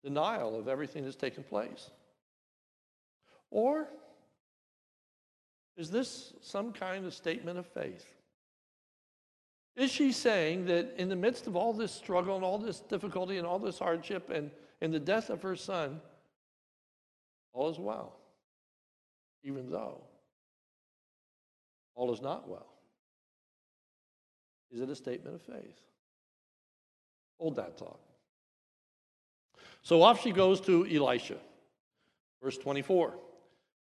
denial 0.03 0.57
of 0.57 0.67
everything 0.67 1.03
that's 1.03 1.15
taken 1.15 1.43
place? 1.43 1.89
Or 3.51 3.87
is 5.77 5.91
this 5.91 6.33
some 6.41 6.71
kind 6.71 7.05
of 7.05 7.13
statement 7.13 7.57
of 7.57 7.65
faith? 7.65 8.05
Is 9.75 9.91
she 9.91 10.11
saying 10.11 10.65
that 10.65 10.95
in 10.97 11.09
the 11.09 11.15
midst 11.15 11.47
of 11.47 11.55
all 11.55 11.73
this 11.73 11.91
struggle 11.91 12.35
and 12.35 12.43
all 12.43 12.57
this 12.57 12.79
difficulty 12.81 13.37
and 13.37 13.47
all 13.47 13.59
this 13.59 13.79
hardship 13.79 14.29
and, 14.29 14.51
and 14.81 14.93
the 14.93 14.99
death 14.99 15.29
of 15.29 15.41
her 15.41 15.55
son, 15.55 16.01
all 17.53 17.69
is 17.69 17.79
well? 17.79 18.19
even 19.43 19.69
though 19.69 20.01
all 21.95 22.13
is 22.13 22.21
not 22.21 22.47
well? 22.47 22.67
Is 24.71 24.81
it 24.81 24.89
a 24.89 24.95
statement 24.95 25.35
of 25.35 25.41
faith? 25.41 25.81
Hold 27.39 27.55
that 27.55 27.77
thought. 27.77 27.99
So 29.81 30.01
off 30.01 30.21
she 30.21 30.31
goes 30.31 30.61
to 30.61 30.85
Elisha. 30.85 31.37
Verse 32.43 32.57
24. 32.57 33.13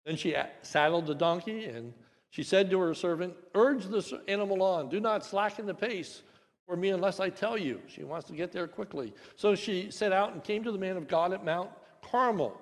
Then 0.05 0.15
she 0.15 0.35
saddled 0.61 1.05
the 1.05 1.15
donkey 1.15 1.65
and 1.65 1.93
she 2.31 2.43
said 2.43 2.69
to 2.71 2.79
her 2.79 2.93
servant, 2.93 3.35
Urge 3.53 3.85
this 3.85 4.13
animal 4.27 4.63
on, 4.63 4.89
do 4.89 4.99
not 4.99 5.25
slacken 5.25 5.65
the 5.65 5.73
pace, 5.73 6.23
for 6.65 6.75
me 6.75 6.89
unless 6.89 7.19
I 7.19 7.29
tell 7.29 7.57
you. 7.57 7.81
She 7.87 8.03
wants 8.03 8.27
to 8.27 8.33
get 8.33 8.51
there 8.51 8.67
quickly. 8.67 9.13
So 9.35 9.53
she 9.53 9.91
set 9.91 10.13
out 10.13 10.33
and 10.33 10.43
came 10.43 10.63
to 10.63 10.71
the 10.71 10.77
man 10.77 10.97
of 10.97 11.07
God 11.07 11.33
at 11.33 11.43
Mount 11.43 11.69
Carmel. 12.01 12.59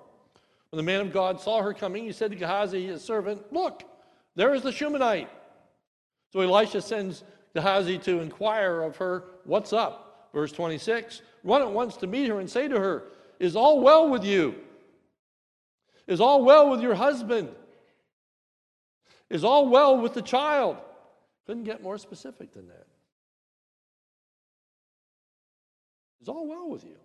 When 0.71 0.77
the 0.77 0.83
man 0.83 1.01
of 1.01 1.13
God 1.13 1.39
saw 1.39 1.61
her 1.61 1.73
coming, 1.73 2.03
he 2.03 2.11
said 2.11 2.31
to 2.31 2.37
Gehazi, 2.37 2.87
his 2.87 3.03
servant, 3.03 3.53
Look, 3.53 3.83
there 4.35 4.53
is 4.53 4.63
the 4.63 4.71
Shunammite. 4.71 5.29
So 6.31 6.41
Elisha 6.41 6.81
sends 6.81 7.23
Gehazi 7.53 7.97
to 7.99 8.19
inquire 8.19 8.81
of 8.81 8.97
her, 8.97 9.23
What's 9.43 9.73
up? 9.73 10.29
Verse 10.33 10.51
26 10.51 11.21
Run 11.43 11.61
at 11.61 11.71
once 11.71 11.97
to 11.97 12.07
meet 12.07 12.29
her 12.29 12.39
and 12.39 12.49
say 12.49 12.67
to 12.67 12.79
her, 12.79 13.03
Is 13.39 13.55
all 13.55 13.81
well 13.81 14.09
with 14.09 14.23
you? 14.23 14.55
Is 16.07 16.21
all 16.21 16.43
well 16.43 16.69
with 16.69 16.81
your 16.81 16.95
husband? 16.95 17.49
Is 19.29 19.43
all 19.43 19.69
well 19.69 19.97
with 19.97 20.13
the 20.13 20.21
child? 20.21 20.77
Couldn't 21.45 21.63
get 21.63 21.81
more 21.81 21.97
specific 21.97 22.53
than 22.53 22.67
that. 22.67 22.87
Is 26.21 26.27
all 26.27 26.47
well 26.47 26.69
with 26.69 26.83
you? 26.83 26.97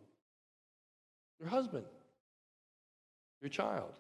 Your 1.39 1.49
husband? 1.49 1.85
Your 3.41 3.51
child? 3.51 3.93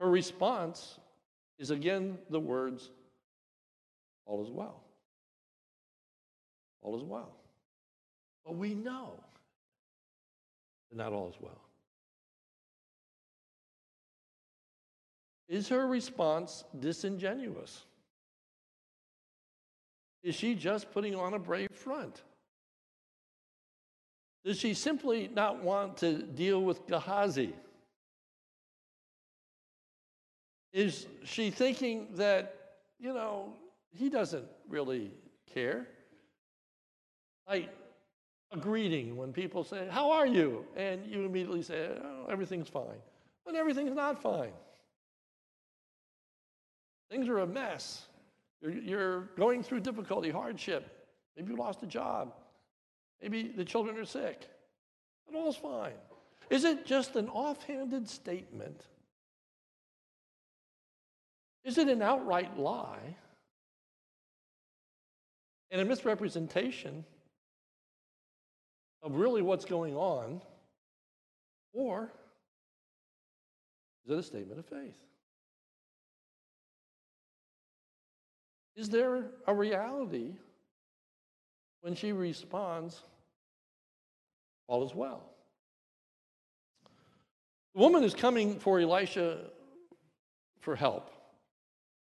Her 0.00 0.10
response 0.10 0.98
is 1.58 1.70
again 1.70 2.18
the 2.30 2.40
words, 2.40 2.90
All 4.26 4.44
is 4.44 4.50
well. 4.50 4.82
All 6.82 6.96
is 6.96 7.02
well. 7.02 7.32
But 8.44 8.56
we 8.56 8.74
know 8.74 9.10
that 10.90 10.96
not 10.96 11.12
all 11.12 11.28
is 11.28 11.36
well. 11.40 11.60
Is 15.48 15.68
her 15.68 15.86
response 15.86 16.64
disingenuous? 16.78 17.84
Is 20.22 20.34
she 20.34 20.54
just 20.54 20.90
putting 20.90 21.14
on 21.14 21.34
a 21.34 21.38
brave 21.38 21.70
front? 21.72 22.22
Does 24.44 24.58
she 24.58 24.74
simply 24.74 25.28
not 25.32 25.62
want 25.62 25.96
to 25.98 26.22
deal 26.22 26.62
with 26.62 26.86
Gehazi? 26.86 27.52
Is 30.72 31.06
she 31.24 31.50
thinking 31.50 32.08
that, 32.14 32.54
you 32.98 33.12
know, 33.14 33.52
he 33.96 34.08
doesn't 34.08 34.46
really 34.68 35.12
care? 35.52 35.86
Like 37.48 37.70
a 38.52 38.56
greeting 38.56 39.16
when 39.16 39.32
people 39.32 39.64
say, 39.64 39.88
How 39.90 40.12
are 40.12 40.26
you? 40.26 40.64
And 40.76 41.06
you 41.06 41.24
immediately 41.24 41.62
say, 41.62 41.88
Oh, 42.02 42.26
everything's 42.30 42.68
fine. 42.68 43.00
But 43.44 43.54
everything's 43.54 43.94
not 43.94 44.20
fine. 44.20 44.52
Things 47.10 47.28
are 47.28 47.38
a 47.38 47.46
mess. 47.46 48.06
You're, 48.60 49.28
going 49.36 49.62
through 49.62 49.80
difficulty, 49.80 50.30
hardship. 50.30 51.06
Maybe 51.36 51.52
you 51.52 51.56
lost 51.56 51.82
a 51.82 51.86
job. 51.86 52.34
Maybe 53.22 53.48
the 53.48 53.64
children 53.64 53.96
are 53.96 54.04
sick. 54.04 54.48
But 55.26 55.38
all's 55.38 55.56
fine. 55.56 55.92
Is 56.50 56.64
it 56.64 56.86
just 56.86 57.16
an 57.16 57.28
offhanded 57.28 58.08
statement? 58.08 58.82
Is 61.64 61.78
it 61.78 61.88
an 61.88 62.02
outright 62.02 62.58
lie? 62.58 63.16
And 65.70 65.80
a 65.80 65.84
misrepresentation 65.84 67.04
of 69.02 69.16
really 69.16 69.42
what's 69.42 69.64
going 69.64 69.96
on? 69.96 70.40
Or 71.72 72.10
is 74.04 74.12
it 74.12 74.18
a 74.18 74.22
statement 74.22 74.58
of 74.58 74.66
faith? 74.66 74.96
Is 78.76 78.88
there 78.90 79.24
a 79.46 79.54
reality 79.54 80.32
when 81.80 81.94
she 81.94 82.12
responds, 82.12 83.00
all 84.68 84.84
is 84.84 84.94
well? 84.94 85.22
The 87.74 87.80
woman 87.80 88.04
is 88.04 88.14
coming 88.14 88.58
for 88.58 88.80
Elisha 88.80 89.38
for 90.60 90.76
help. 90.76 91.10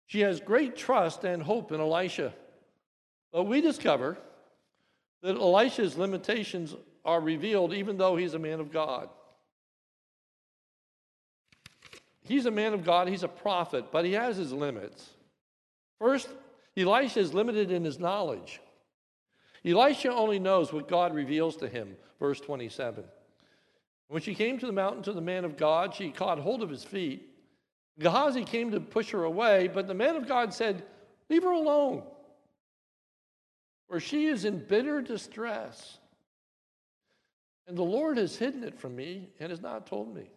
She 0.07 0.21
has 0.21 0.41
great 0.41 0.77
trust 0.77 1.25
and 1.25 1.43
hope 1.43 1.73
in 1.73 1.81
Elisha. 1.81 2.35
But 3.33 3.45
we 3.45 3.61
discover 3.61 4.19
that 5.23 5.37
Elisha's 5.37 5.97
limitations 5.97 6.75
are 7.05 7.21
revealed 7.21 7.73
even 7.73 7.97
though 7.97 8.17
he's 8.17 8.35
a 8.35 8.39
man 8.39 8.61
of 8.61 8.73
God. 8.73 9.09
He's 12.23 12.47
a 12.47 12.51
man 12.51 12.75
of 12.75 12.85
God, 12.85 13.09
he's 13.09 13.23
a 13.23 13.29
prophet, 13.29 13.87
but 13.91 14.05
he 14.05 14.13
has 14.13 14.37
his 14.37 14.53
limits. 14.53 15.11
First, 15.99 16.29
Elisha 16.77 17.21
is 17.21 17.35
limited 17.35 17.71
in 17.71 17.85
his 17.85 17.99
knowledge. 17.99 18.61
Elisha 19.65 20.13
only 20.13 20.39
knows 20.39 20.73
what 20.73 20.89
God 20.89 21.15
reveals 21.15 21.57
to 21.57 21.69
him, 21.69 21.97
verse 22.19 22.41
27. 22.41 23.05
When 24.09 24.23
she 24.23 24.35
came 24.35 24.59
to 24.59 24.67
the 24.67 24.73
mountain 24.73 25.03
to 25.05 25.13
the 25.13 25.21
man 25.21 25.45
of 25.45 25.57
God, 25.57 25.95
she 25.95 26.11
caught 26.11 26.39
hold 26.39 26.63
of 26.63 26.71
his 26.71 26.85
feet. 26.85 27.29
Gehazi 27.99 28.45
came 28.45 28.71
to 28.71 28.81
push 28.81 29.11
her 29.11 29.25
away, 29.25 29.69
but 29.69 29.87
the 29.87 29.95
man 29.95 30.17
of 30.17 30.27
God 30.27 30.55
said, 30.55 30.85
Leave 31.29 31.43
her 31.43 31.53
alone, 31.53 32.03
for 33.91 33.99
she 33.99 34.27
is 34.27 34.45
in 34.45 34.59
bitter 34.59 35.03
distress. 35.03 35.99
And 37.67 37.77
the 37.77 37.83
Lord 37.83 38.19
has 38.19 38.37
hidden 38.37 38.63
it 38.63 38.79
from 38.79 38.95
me 38.95 39.31
and 39.41 39.51
has 39.51 39.61
not 39.61 39.89
told 39.89 40.15
me. 40.15 40.31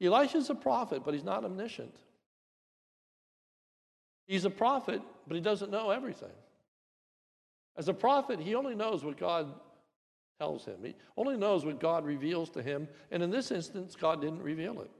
Elisha 0.00 0.38
is 0.38 0.50
a 0.50 0.54
prophet, 0.54 1.02
but 1.04 1.14
he's 1.14 1.24
not 1.24 1.44
omniscient. 1.44 1.96
He's 4.28 4.44
a 4.44 4.50
prophet, 4.50 5.02
but 5.26 5.34
he 5.34 5.40
doesn't 5.40 5.72
know 5.72 5.90
everything. 5.90 6.30
As 7.76 7.88
a 7.88 7.94
prophet, 7.94 8.38
he 8.38 8.54
only 8.54 8.76
knows 8.76 9.02
what 9.02 9.16
God 9.16 9.52
tells 10.38 10.64
him, 10.64 10.76
he 10.84 10.94
only 11.16 11.36
knows 11.36 11.64
what 11.64 11.80
God 11.80 12.04
reveals 12.06 12.50
to 12.50 12.62
him. 12.62 12.86
And 13.10 13.20
in 13.20 13.30
this 13.32 13.50
instance, 13.50 13.96
God 13.96 14.20
didn't 14.20 14.42
reveal 14.42 14.80
it. 14.80 14.90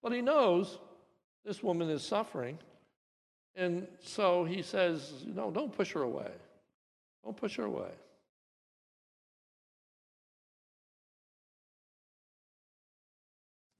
But 0.00 0.12
he 0.12 0.22
knows 0.22 0.78
this 1.44 1.64
woman 1.64 1.90
is 1.90 2.04
suffering. 2.04 2.56
And 3.56 3.86
so 4.02 4.44
he 4.44 4.62
says, 4.62 5.24
No, 5.26 5.50
don't 5.50 5.74
push 5.74 5.92
her 5.92 6.02
away. 6.02 6.30
Don't 7.24 7.36
push 7.36 7.56
her 7.56 7.64
away. 7.64 7.90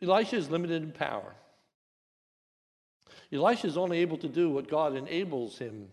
Elisha 0.02 0.36
is 0.36 0.50
limited 0.50 0.82
in 0.82 0.92
power. 0.92 1.34
Elisha 3.32 3.66
is 3.66 3.76
only 3.76 3.98
able 3.98 4.16
to 4.18 4.28
do 4.28 4.50
what 4.50 4.68
God 4.68 4.96
enables 4.96 5.58
him 5.58 5.88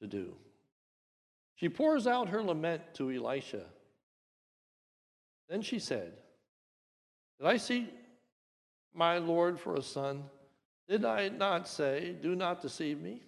to 0.00 0.06
do. 0.06 0.34
She 1.54 1.68
pours 1.68 2.06
out 2.06 2.28
her 2.28 2.42
lament 2.42 2.82
to 2.94 3.10
Elisha. 3.10 3.64
Then 5.48 5.62
she 5.62 5.78
said, 5.78 6.12
Did 7.38 7.46
I 7.46 7.56
see 7.56 7.88
my 8.94 9.18
Lord 9.18 9.60
for 9.60 9.76
a 9.76 9.82
son? 9.82 10.24
Did 10.88 11.04
I 11.04 11.28
not 11.28 11.68
say, 11.68 12.14
Do 12.20 12.34
not 12.34 12.62
deceive 12.62 13.00
me? 13.00 13.22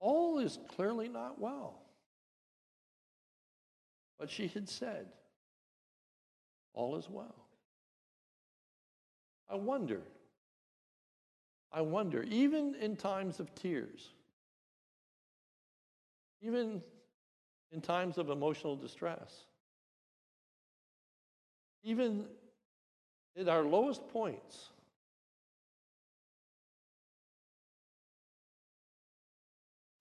All 0.00 0.38
is 0.38 0.58
clearly 0.74 1.08
not 1.08 1.40
well. 1.40 1.80
But 4.18 4.30
she 4.30 4.48
had 4.48 4.68
said, 4.68 5.06
All 6.74 6.96
is 6.96 7.08
well. 7.08 7.34
I 9.50 9.54
wonder 9.56 10.02
I 11.70 11.82
wonder, 11.82 12.22
even 12.22 12.74
in 12.76 12.96
times 12.96 13.40
of 13.40 13.54
tears, 13.54 14.10
even 16.40 16.82
in 17.72 17.80
times 17.80 18.16
of 18.16 18.30
emotional 18.30 18.74
distress, 18.74 19.44
even 21.82 22.24
at 23.38 23.48
our 23.48 23.62
lowest 23.62 24.08
points, 24.08 24.70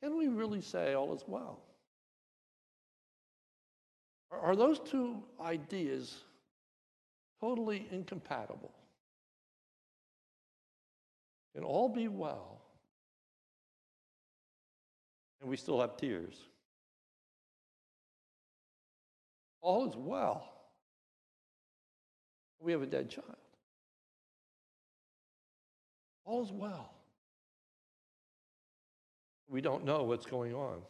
can 0.02 0.18
we 0.18 0.28
really 0.28 0.62
say 0.62 0.94
all 0.94 1.14
is 1.14 1.24
well? 1.28 1.60
Are 4.32 4.56
those 4.56 4.80
two 4.80 5.24
ideas 5.40 6.16
totally 7.40 7.88
incompatible? 7.92 8.74
can 11.58 11.66
all 11.66 11.90
be 11.90 12.08
well, 12.08 12.62
and 15.42 15.50
we 15.50 15.58
still 15.58 15.82
have 15.82 15.98
tears. 15.98 16.36
All 19.62 19.90
is 19.90 19.96
well. 19.96 20.54
We 22.60 22.72
have 22.74 22.84
a 22.84 22.86
dead 22.86 23.10
child. 23.10 23.26
All 26.26 26.44
is 26.44 26.52
well. 26.52 26.94
We 29.50 29.62
don't 29.62 29.86
know 29.86 30.04
what's 30.04 30.26
going 30.26 30.54
on. 30.54 30.82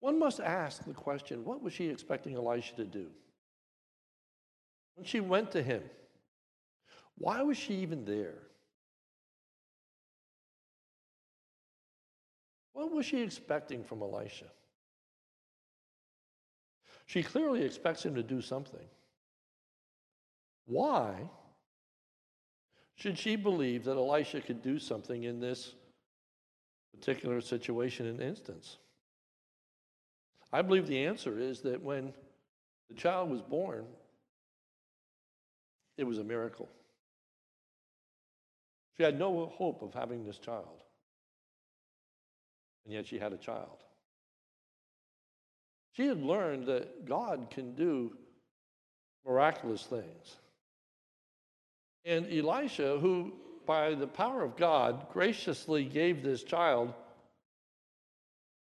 One 0.00 0.18
must 0.18 0.40
ask 0.40 0.84
the 0.84 0.94
question 0.94 1.44
what 1.44 1.62
was 1.62 1.72
she 1.72 1.88
expecting 1.88 2.34
Elisha 2.36 2.76
to 2.76 2.84
do? 2.84 3.08
When 4.94 5.04
she 5.04 5.20
went 5.20 5.50
to 5.52 5.62
him, 5.62 5.82
why 7.18 7.42
was 7.42 7.56
she 7.56 7.74
even 7.76 8.04
there? 8.04 8.38
What 12.72 12.92
was 12.92 13.06
she 13.06 13.22
expecting 13.22 13.82
from 13.82 14.02
Elisha? 14.02 14.46
She 17.06 17.22
clearly 17.22 17.62
expects 17.62 18.04
him 18.04 18.14
to 18.16 18.22
do 18.22 18.40
something. 18.40 18.86
Why 20.66 21.30
should 22.96 23.18
she 23.18 23.36
believe 23.36 23.84
that 23.84 23.96
Elisha 23.96 24.40
could 24.40 24.62
do 24.62 24.78
something 24.78 25.24
in 25.24 25.38
this 25.38 25.74
particular 26.94 27.40
situation 27.42 28.06
and 28.06 28.20
instance? 28.20 28.78
I 30.52 30.62
believe 30.62 30.86
the 30.86 31.04
answer 31.04 31.38
is 31.38 31.60
that 31.60 31.82
when 31.82 32.14
the 32.88 32.94
child 32.94 33.30
was 33.30 33.42
born, 33.42 33.84
it 35.98 36.04
was 36.04 36.18
a 36.18 36.24
miracle. 36.24 36.68
She 38.96 39.02
had 39.02 39.18
no 39.18 39.46
hope 39.46 39.82
of 39.82 39.92
having 39.92 40.24
this 40.24 40.38
child, 40.38 40.82
and 42.86 42.94
yet 42.94 43.06
she 43.06 43.18
had 43.18 43.34
a 43.34 43.38
child. 43.38 43.84
She 45.92 46.06
had 46.06 46.22
learned 46.22 46.66
that 46.66 47.04
God 47.04 47.48
can 47.50 47.74
do 47.74 48.16
miraculous 49.26 49.82
things. 49.82 50.36
And 52.06 52.26
Elisha, 52.32 52.98
who 53.00 53.32
by 53.66 53.94
the 53.94 54.06
power 54.06 54.44
of 54.44 54.56
God 54.56 55.06
graciously 55.12 55.84
gave 55.84 56.22
this 56.22 56.44
child, 56.44 56.94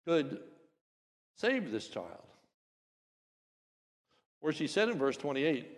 could 0.07 0.41
save 1.37 1.71
this 1.71 1.89
child. 1.89 2.23
Where 4.41 4.53
she 4.53 4.67
said 4.67 4.89
in 4.89 4.99
verse 4.99 5.19
28, 5.19 5.69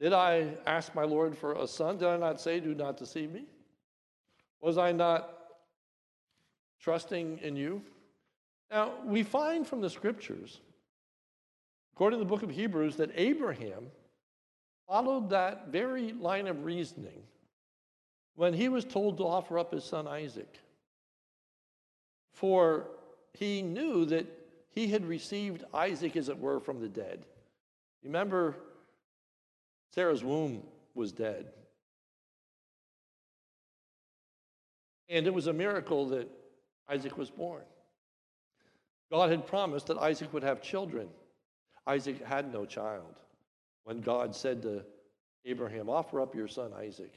Did 0.00 0.12
I 0.12 0.54
ask 0.66 0.94
my 0.94 1.02
Lord 1.02 1.36
for 1.36 1.54
a 1.54 1.66
son? 1.66 1.98
Did 1.98 2.08
I 2.08 2.16
not 2.16 2.40
say, 2.40 2.60
Do 2.60 2.74
not 2.74 2.96
deceive 2.96 3.32
me? 3.32 3.44
Was 4.60 4.78
I 4.78 4.92
not 4.92 5.36
trusting 6.80 7.38
in 7.38 7.56
you? 7.56 7.82
Now, 8.70 8.92
we 9.04 9.24
find 9.24 9.66
from 9.66 9.80
the 9.80 9.90
scriptures, 9.90 10.60
according 11.94 12.20
to 12.20 12.24
the 12.24 12.28
book 12.28 12.44
of 12.44 12.50
Hebrews, 12.50 12.96
that 12.96 13.10
Abraham 13.16 13.86
followed 14.90 15.30
that 15.30 15.68
very 15.68 16.12
line 16.14 16.48
of 16.48 16.64
reasoning 16.64 17.22
when 18.34 18.52
he 18.52 18.68
was 18.68 18.84
told 18.84 19.16
to 19.16 19.22
offer 19.22 19.56
up 19.56 19.72
his 19.72 19.84
son 19.84 20.08
Isaac. 20.08 20.58
For 22.32 22.88
he 23.32 23.62
knew 23.62 24.04
that 24.06 24.26
he 24.72 24.88
had 24.88 25.06
received 25.06 25.62
Isaac, 25.72 26.16
as 26.16 26.28
it 26.28 26.36
were, 26.36 26.58
from 26.58 26.80
the 26.80 26.88
dead. 26.88 27.24
Remember, 28.02 28.56
Sarah's 29.94 30.24
womb 30.24 30.64
was 30.94 31.12
dead. 31.12 31.46
And 35.08 35.24
it 35.24 35.34
was 35.34 35.46
a 35.46 35.52
miracle 35.52 36.08
that 36.08 36.28
Isaac 36.88 37.16
was 37.16 37.30
born. 37.30 37.62
God 39.08 39.30
had 39.30 39.46
promised 39.46 39.86
that 39.86 39.98
Isaac 39.98 40.32
would 40.32 40.42
have 40.42 40.60
children. 40.60 41.08
Isaac 41.86 42.24
had 42.24 42.52
no 42.52 42.64
child 42.64 43.20
when 43.84 44.00
God 44.00 44.34
said 44.34 44.62
to 44.62 44.84
Abraham, 45.44 45.88
Offer 45.88 46.20
up 46.20 46.34
your 46.34 46.48
son 46.48 46.72
Isaac. 46.78 47.12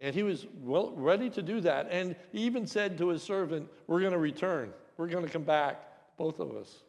And 0.00 0.14
he 0.14 0.22
was 0.22 0.46
well, 0.60 0.92
ready 0.96 1.30
to 1.30 1.42
do 1.42 1.60
that. 1.60 1.88
And 1.90 2.16
he 2.32 2.40
even 2.40 2.66
said 2.66 2.98
to 2.98 3.08
his 3.08 3.22
servant, 3.22 3.68
We're 3.86 4.00
going 4.00 4.12
to 4.12 4.18
return. 4.18 4.72
We're 4.96 5.08
going 5.08 5.24
to 5.24 5.30
come 5.30 5.44
back, 5.44 5.80
both 6.16 6.40
of 6.40 6.56
us. 6.56 6.82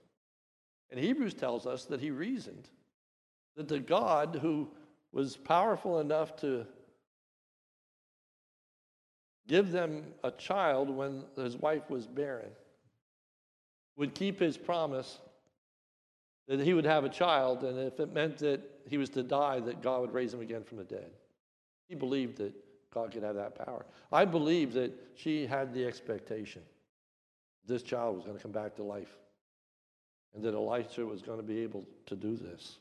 And 0.89 0.99
Hebrews 0.99 1.33
tells 1.33 1.65
us 1.65 1.85
that 1.85 2.01
he 2.01 2.11
reasoned 2.11 2.69
that 3.55 3.67
the 3.67 3.79
God 3.79 4.39
who 4.41 4.67
was 5.11 5.37
powerful 5.37 5.99
enough 5.99 6.35
to 6.37 6.65
give 9.47 9.71
them 9.71 10.03
a 10.23 10.31
child 10.31 10.89
when 10.89 11.23
his 11.35 11.57
wife 11.57 11.89
was 11.89 12.07
barren 12.07 12.49
would 13.95 14.15
keep 14.15 14.39
his 14.39 14.57
promise 14.57 15.19
that 16.47 16.59
he 16.59 16.73
would 16.73 16.85
have 16.85 17.05
a 17.05 17.09
child, 17.09 17.63
and 17.63 17.79
if 17.79 17.99
it 17.99 18.13
meant 18.13 18.37
that 18.39 18.61
he 18.87 18.97
was 18.97 19.09
to 19.11 19.23
die, 19.23 19.59
that 19.61 19.81
God 19.81 20.01
would 20.01 20.13
raise 20.13 20.33
him 20.33 20.41
again 20.41 20.63
from 20.63 20.77
the 20.77 20.83
dead. 20.83 21.11
He 21.87 21.95
believed 21.95 22.37
that 22.37 22.53
God 22.93 23.11
could 23.11 23.23
have 23.23 23.35
that 23.35 23.55
power. 23.55 23.85
I 24.11 24.25
believe 24.25 24.73
that 24.73 24.91
she 25.15 25.45
had 25.45 25.73
the 25.73 25.85
expectation 25.85 26.61
this 27.65 27.81
child 27.81 28.15
was 28.15 28.25
going 28.25 28.37
to 28.37 28.43
come 28.43 28.51
back 28.51 28.75
to 28.75 28.83
life 28.83 29.17
and 30.35 30.43
that 30.43 30.53
Elisha 30.53 31.05
was 31.05 31.21
going 31.21 31.37
to 31.37 31.43
be 31.43 31.61
able 31.61 31.85
to 32.07 32.15
do 32.15 32.35
this. 32.35 32.77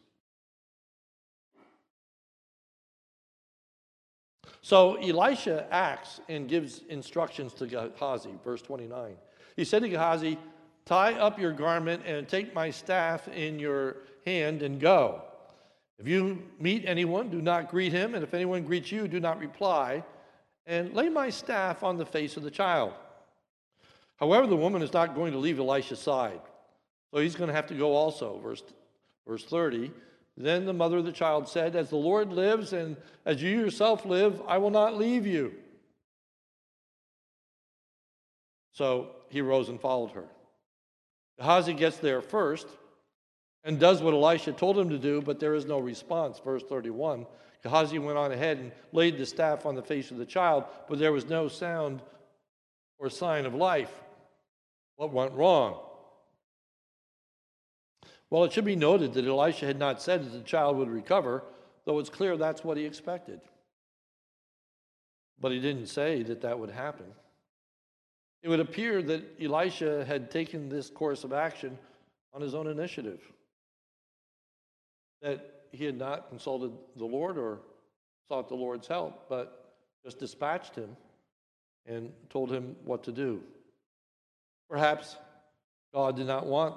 So 4.60 4.94
Elisha 4.96 5.66
acts 5.70 6.20
and 6.28 6.48
gives 6.48 6.82
instructions 6.88 7.52
to 7.54 7.66
Gehazi, 7.66 8.30
verse 8.44 8.62
29. 8.62 9.16
He 9.56 9.64
said 9.64 9.82
to 9.82 9.88
Gehazi, 9.88 10.38
Tie 10.84 11.14
up 11.14 11.38
your 11.38 11.52
garment 11.52 12.02
and 12.04 12.28
take 12.28 12.54
my 12.54 12.70
staff 12.70 13.28
in 13.28 13.58
your 13.58 13.96
hand 14.26 14.62
and 14.62 14.80
go. 14.80 15.22
If 15.98 16.08
you 16.08 16.42
meet 16.58 16.84
anyone, 16.86 17.28
do 17.28 17.40
not 17.40 17.70
greet 17.70 17.92
him, 17.92 18.14
and 18.14 18.24
if 18.24 18.34
anyone 18.34 18.64
greets 18.64 18.90
you, 18.90 19.06
do 19.06 19.20
not 19.20 19.38
reply, 19.38 20.02
and 20.66 20.92
lay 20.94 21.08
my 21.08 21.30
staff 21.30 21.84
on 21.84 21.96
the 21.96 22.06
face 22.06 22.36
of 22.36 22.42
the 22.42 22.50
child. 22.50 22.92
However, 24.16 24.46
the 24.46 24.56
woman 24.56 24.82
is 24.82 24.92
not 24.92 25.14
going 25.14 25.32
to 25.32 25.38
leave 25.38 25.58
Elisha's 25.58 26.00
side, 26.00 26.40
so 27.12 27.20
he's 27.20 27.36
going 27.36 27.48
to 27.48 27.54
have 27.54 27.66
to 27.68 27.74
go 27.74 27.94
also. 27.94 28.40
Verse, 28.40 28.62
verse 29.26 29.44
30. 29.44 29.92
Then 30.36 30.64
the 30.64 30.72
mother 30.72 30.98
of 30.98 31.04
the 31.04 31.12
child 31.12 31.48
said, 31.48 31.76
As 31.76 31.90
the 31.90 31.96
Lord 31.96 32.32
lives 32.32 32.72
and 32.72 32.96
as 33.24 33.42
you 33.42 33.50
yourself 33.50 34.04
live, 34.04 34.40
I 34.48 34.58
will 34.58 34.70
not 34.70 34.96
leave 34.96 35.26
you. 35.26 35.54
So 38.72 39.10
he 39.28 39.40
rose 39.40 39.68
and 39.68 39.80
followed 39.80 40.12
her. 40.12 40.24
Gehazi 41.38 41.74
gets 41.74 41.96
there 41.98 42.20
first 42.20 42.68
and 43.64 43.78
does 43.78 44.02
what 44.02 44.14
Elisha 44.14 44.52
told 44.52 44.78
him 44.78 44.90
to 44.90 44.98
do, 44.98 45.22
but 45.22 45.40
there 45.40 45.54
is 45.54 45.64
no 45.64 45.78
response. 45.78 46.38
Verse 46.38 46.62
31 46.62 47.26
Gehazi 47.62 47.98
went 48.00 48.18
on 48.18 48.32
ahead 48.32 48.58
and 48.58 48.72
laid 48.90 49.16
the 49.16 49.26
staff 49.26 49.66
on 49.66 49.76
the 49.76 49.82
face 49.82 50.10
of 50.10 50.16
the 50.16 50.26
child, 50.26 50.64
but 50.88 50.98
there 50.98 51.12
was 51.12 51.28
no 51.28 51.46
sound 51.46 52.02
or 52.98 53.08
sign 53.08 53.46
of 53.46 53.54
life. 53.54 53.92
What 54.96 55.12
went 55.12 55.32
wrong? 55.32 55.78
Well, 58.30 58.44
it 58.44 58.52
should 58.52 58.64
be 58.64 58.76
noted 58.76 59.12
that 59.14 59.26
Elisha 59.26 59.66
had 59.66 59.78
not 59.78 60.02
said 60.02 60.24
that 60.24 60.30
the 60.30 60.40
child 60.40 60.76
would 60.78 60.88
recover, 60.88 61.44
though 61.84 61.98
it's 61.98 62.10
clear 62.10 62.36
that's 62.36 62.64
what 62.64 62.76
he 62.76 62.84
expected. 62.84 63.40
But 65.38 65.52
he 65.52 65.60
didn't 65.60 65.86
say 65.86 66.22
that 66.24 66.40
that 66.40 66.58
would 66.58 66.70
happen. 66.70 67.06
It 68.42 68.48
would 68.48 68.60
appear 68.60 69.02
that 69.02 69.40
Elisha 69.40 70.04
had 70.04 70.30
taken 70.30 70.68
this 70.68 70.90
course 70.90 71.22
of 71.22 71.32
action 71.32 71.78
on 72.34 72.40
his 72.40 72.54
own 72.54 72.66
initiative, 72.66 73.20
that 75.20 75.66
he 75.70 75.84
had 75.84 75.96
not 75.96 76.28
consulted 76.28 76.72
the 76.96 77.04
Lord 77.04 77.38
or 77.38 77.60
sought 78.28 78.48
the 78.48 78.54
Lord's 78.54 78.88
help, 78.88 79.28
but 79.28 79.74
just 80.04 80.18
dispatched 80.18 80.74
him 80.74 80.96
and 81.86 82.12
told 82.30 82.50
him 82.50 82.74
what 82.84 83.04
to 83.04 83.12
do. 83.12 83.42
Perhaps 84.68 85.16
God 85.94 86.16
did 86.16 86.26
not 86.26 86.46
want 86.46 86.74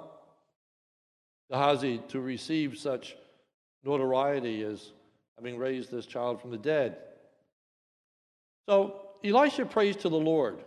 Gehazi 1.50 2.00
to 2.08 2.20
receive 2.20 2.78
such 2.78 3.16
notoriety 3.84 4.62
as 4.62 4.92
having 5.36 5.58
raised 5.58 5.90
this 5.90 6.06
child 6.06 6.40
from 6.40 6.50
the 6.50 6.58
dead. 6.58 6.98
So 8.68 9.00
Elisha 9.24 9.64
prays 9.66 9.96
to 9.96 10.08
the 10.08 10.16
Lord 10.16 10.58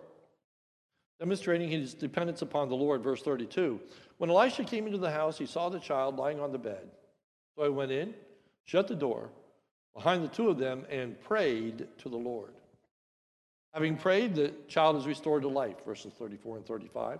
demonstrating 1.19 1.69
his 1.69 1.93
dependence 1.93 2.41
upon 2.41 2.69
the 2.69 2.75
Lord. 2.75 3.03
Verse 3.03 3.21
32 3.21 3.79
When 4.17 4.29
Elisha 4.29 4.63
came 4.63 4.85
into 4.85 4.97
the 4.97 5.11
house, 5.11 5.37
he 5.37 5.45
saw 5.45 5.69
the 5.69 5.79
child 5.79 6.17
lying 6.17 6.39
on 6.39 6.51
the 6.51 6.57
bed. 6.57 6.89
So 7.55 7.65
I 7.65 7.69
went 7.69 7.91
in, 7.91 8.13
shut 8.65 8.87
the 8.87 8.95
door 8.95 9.29
behind 9.93 10.23
the 10.23 10.29
two 10.29 10.49
of 10.49 10.57
them, 10.57 10.85
and 10.89 11.19
prayed 11.21 11.87
to 11.99 12.09
the 12.09 12.17
Lord. 12.17 12.53
Having 13.73 13.97
prayed, 13.97 14.35
the 14.35 14.53
child 14.67 14.95
is 14.95 15.05
restored 15.05 15.43
to 15.43 15.47
life, 15.47 15.75
verses 15.85 16.13
34 16.17 16.57
and 16.57 16.65
35. 16.65 17.19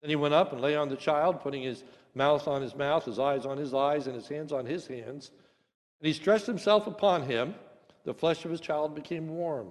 Then 0.00 0.10
he 0.10 0.16
went 0.16 0.34
up 0.34 0.52
and 0.52 0.60
lay 0.60 0.74
on 0.76 0.88
the 0.88 0.96
child, 0.96 1.40
putting 1.40 1.62
his 1.62 1.84
mouth 2.14 2.48
on 2.48 2.62
his 2.62 2.74
mouth, 2.74 3.04
his 3.04 3.18
eyes 3.18 3.46
on 3.46 3.58
his 3.58 3.74
eyes, 3.74 4.06
and 4.06 4.14
his 4.14 4.28
hands 4.28 4.52
on 4.52 4.64
his 4.64 4.86
hands. 4.86 5.30
And 6.00 6.06
he 6.06 6.12
stretched 6.12 6.46
himself 6.46 6.86
upon 6.86 7.22
him. 7.22 7.54
The 8.04 8.14
flesh 8.14 8.44
of 8.44 8.50
his 8.50 8.60
child 8.60 8.94
became 8.94 9.28
warm. 9.28 9.68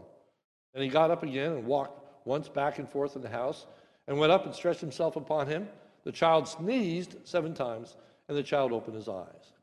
And 0.74 0.84
he 0.84 0.90
got 0.90 1.12
up 1.12 1.24
again 1.24 1.54
and 1.54 1.66
walked 1.66 2.07
once 2.28 2.50
back 2.50 2.78
and 2.78 2.88
forth 2.88 3.16
in 3.16 3.22
the 3.22 3.30
house, 3.30 3.66
and 4.08 4.20
went 4.20 4.32
up 4.32 4.46
and 4.46 4.54
stretched 4.54 4.82
himself 4.82 5.16
upon 5.16 5.48
him. 5.48 5.68
The 6.04 6.12
child 6.12 6.48
sneezed 6.48 7.16
seven 7.24 7.54
times, 7.54 7.96
and 8.28 8.38
the 8.38 8.44
child 8.44 8.72
opened 8.72 8.96
his 8.96 9.08
eyes. 9.08 9.54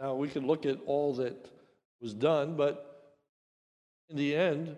Now, 0.00 0.14
we 0.14 0.28
could 0.28 0.44
look 0.44 0.66
at 0.66 0.78
all 0.86 1.14
that 1.14 1.50
was 2.00 2.12
done, 2.12 2.56
but 2.56 3.14
in 4.10 4.16
the 4.16 4.34
end, 4.34 4.76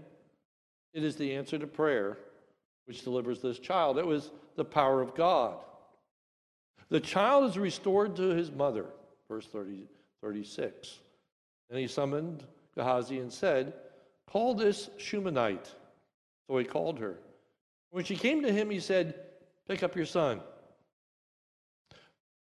it 0.92 1.04
is 1.04 1.16
the 1.16 1.34
answer 1.34 1.58
to 1.58 1.66
prayer 1.66 2.18
which 2.86 3.02
delivers 3.02 3.40
this 3.40 3.58
child. 3.58 3.98
It 3.98 4.06
was 4.06 4.30
the 4.56 4.64
power 4.64 5.00
of 5.00 5.14
God. 5.14 5.56
The 6.88 7.00
child 7.00 7.50
is 7.50 7.58
restored 7.58 8.16
to 8.16 8.30
his 8.30 8.50
mother, 8.50 8.86
verse 9.28 9.46
30, 9.46 9.86
36. 10.22 10.98
And 11.70 11.78
he 11.78 11.86
summoned 11.86 12.44
Gehazi 12.74 13.18
and 13.18 13.32
said, 13.32 13.74
Call 14.26 14.54
this 14.54 14.88
Shunammite. 14.96 15.74
So 16.48 16.56
he 16.56 16.64
called 16.64 16.98
her. 16.98 17.18
When 17.90 18.04
she 18.04 18.16
came 18.16 18.42
to 18.42 18.52
him, 18.52 18.70
he 18.70 18.80
said, 18.80 19.14
Pick 19.68 19.82
up 19.82 19.94
your 19.94 20.06
son. 20.06 20.40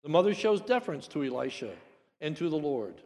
The 0.03 0.11
mother 0.11 0.35
shows 0.35 0.61
deference 0.61 1.09
to 1.09 1.25
Elisha 1.25 1.73
and 2.21 2.37
to 2.37 2.51
the 2.51 2.57
Lord. 2.57 3.01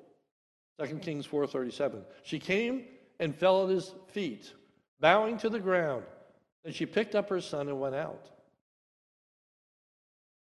2 0.84 0.98
Kings 0.98 1.26
4:37. 1.26 2.04
She 2.24 2.40
came 2.40 2.84
and 3.20 3.34
fell 3.34 3.64
at 3.64 3.70
his 3.70 3.94
feet, 4.08 4.52
bowing 5.00 5.38
to 5.38 5.48
the 5.48 5.60
ground. 5.60 6.04
Then 6.64 6.72
she 6.72 6.86
picked 6.86 7.14
up 7.14 7.28
her 7.30 7.40
son 7.40 7.68
and 7.68 7.80
went 7.80 7.94
out. 7.94 8.28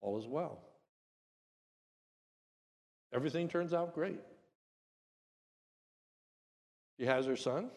All 0.01 0.17
is 0.17 0.27
well. 0.27 0.59
Everything 3.13 3.49
turns 3.49 3.73
out 3.73 3.93
great. 3.93 4.21
She 6.97 7.05
has 7.05 7.25
her 7.25 7.35
son. 7.35 7.69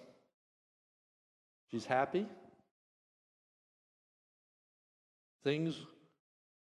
She's 1.70 1.84
happy. 1.84 2.26
Things 5.42 5.86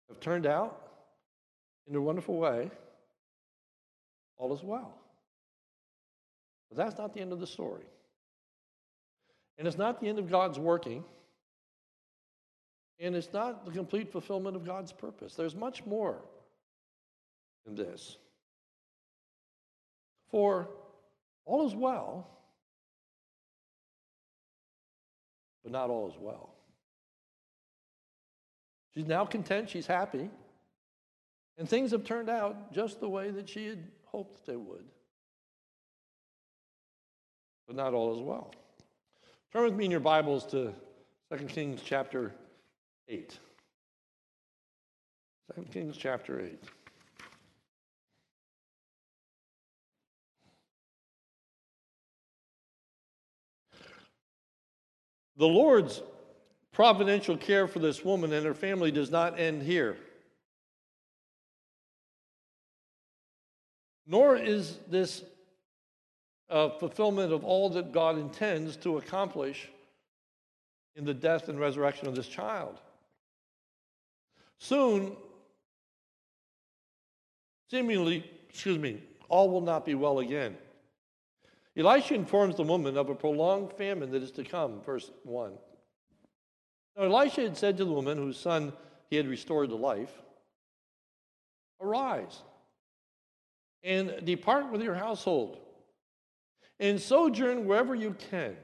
have 0.09 0.21
turned 0.21 0.47
out 0.47 0.89
in 1.87 1.95
a 1.97 2.01
wonderful 2.01 2.37
way. 2.37 2.71
All 4.37 4.53
is 4.53 4.63
well. 4.63 4.95
But 6.69 6.77
that's 6.79 6.99
not 6.99 7.15
the 7.15 7.21
end 7.21 7.33
of 7.33 7.41
the 7.41 7.47
story. 7.47 7.85
And 9.59 9.67
it's 9.67 9.79
not 9.79 10.01
the 10.01 10.09
end 10.09 10.19
of 10.19 10.31
God's 10.31 10.59
working. 10.59 11.05
And 13.01 13.15
it's 13.17 13.33
not 13.33 13.65
the 13.65 13.71
complete 13.71 14.11
fulfillment 14.13 14.57
of 14.57 14.65
God's 14.67 14.93
purpose. 14.93 15.35
There's 15.35 15.55
much 15.55 15.85
more 15.87 16.21
than 17.65 17.75
this. 17.75 18.19
For 20.31 20.69
all 21.45 21.67
is 21.67 21.75
well, 21.75 22.29
but 25.63 25.73
not 25.73 25.91
all 25.91 26.09
is 26.09 26.15
well. 26.21 26.58
She's 28.99 29.07
now 29.07 29.25
content, 29.25 29.71
she's 29.71 29.87
happy, 29.87 30.29
and 31.57 31.69
things 31.69 31.93
have 31.93 32.03
turned 32.03 32.29
out 32.29 32.73
just 32.73 32.99
the 32.99 33.09
way 33.09 33.31
that 33.31 33.49
she 33.49 33.69
had 33.69 33.79
hoped 34.07 34.45
they 34.45 34.57
would. 34.57 34.85
But 37.69 37.77
not 37.77 37.95
all 37.95 38.13
is 38.17 38.21
well. 38.21 38.53
Turn 39.53 39.63
with 39.63 39.75
me 39.75 39.85
in 39.85 39.93
your 39.93 40.01
Bibles 40.01 40.45
to 40.47 40.75
2 41.31 41.45
Kings 41.45 41.81
chapter 41.85 42.35
8. 43.07 43.39
2 45.55 45.63
Kings 45.73 45.97
chapter 45.97 46.41
8. 46.41 46.61
The 55.37 55.47
Lord's 55.47 56.03
providential 56.79 57.37
care 57.37 57.67
for 57.67 57.81
this 57.81 58.05
woman 58.05 58.33
and 58.33 58.47
her 58.47 58.55
family 58.55 58.93
does 58.93 59.11
not 59.11 59.37
end 59.37 59.65
here. 59.65 59.97
Nor 64.07 64.37
is 64.37 64.79
this 64.89 65.25
fulfillment 66.49 67.33
of 67.33 67.43
all 67.43 67.69
that 67.71 67.91
God 67.91 68.17
intends 68.17 68.77
to 68.77 68.97
accomplish 68.97 69.69
in 70.95 71.05
the 71.05 71.13
death 71.13 71.49
and 71.49 71.59
resurrection 71.59 72.07
of 72.07 72.15
this 72.15 72.29
child. 72.29 72.79
Soon, 74.61 75.17
seemingly, 77.73 78.25
excuse 78.49 78.79
me, 78.79 79.03
all 79.29 79.51
will 79.51 79.63
not 79.63 79.85
be 79.85 79.97
well 79.97 80.21
again. 80.21 80.57
Elisha 81.77 82.15
informs 82.15 82.55
the 82.55 82.63
woman 82.63 82.97
of 82.97 83.11
a 83.11 83.17
prolonged 83.17 83.73
famine 83.73 84.13
that 84.13 84.23
is 84.23 84.31
to 84.31 84.45
come, 84.45 84.81
verse 84.83 85.11
1. 85.25 85.59
Now, 86.99 87.05
Elisha 87.05 87.43
had 87.43 87.57
said 87.57 87.77
to 87.77 87.85
the 87.85 87.93
woman 87.93 88.19
whose 88.19 88.37
son 88.37 88.73
he 89.09 89.17
had 89.17 89.29
restored 89.29 89.71
to 89.71 89.77
life, 89.77 90.11
Arise 91.81 92.43
and 93.85 94.25
depart 94.25 94.73
with 94.73 94.83
your 94.83 94.97
household 94.97 95.59
and 96.81 97.01
sojourn 97.01 97.67
wherever 97.67 97.95
you 97.95 98.17
can. 98.31 98.57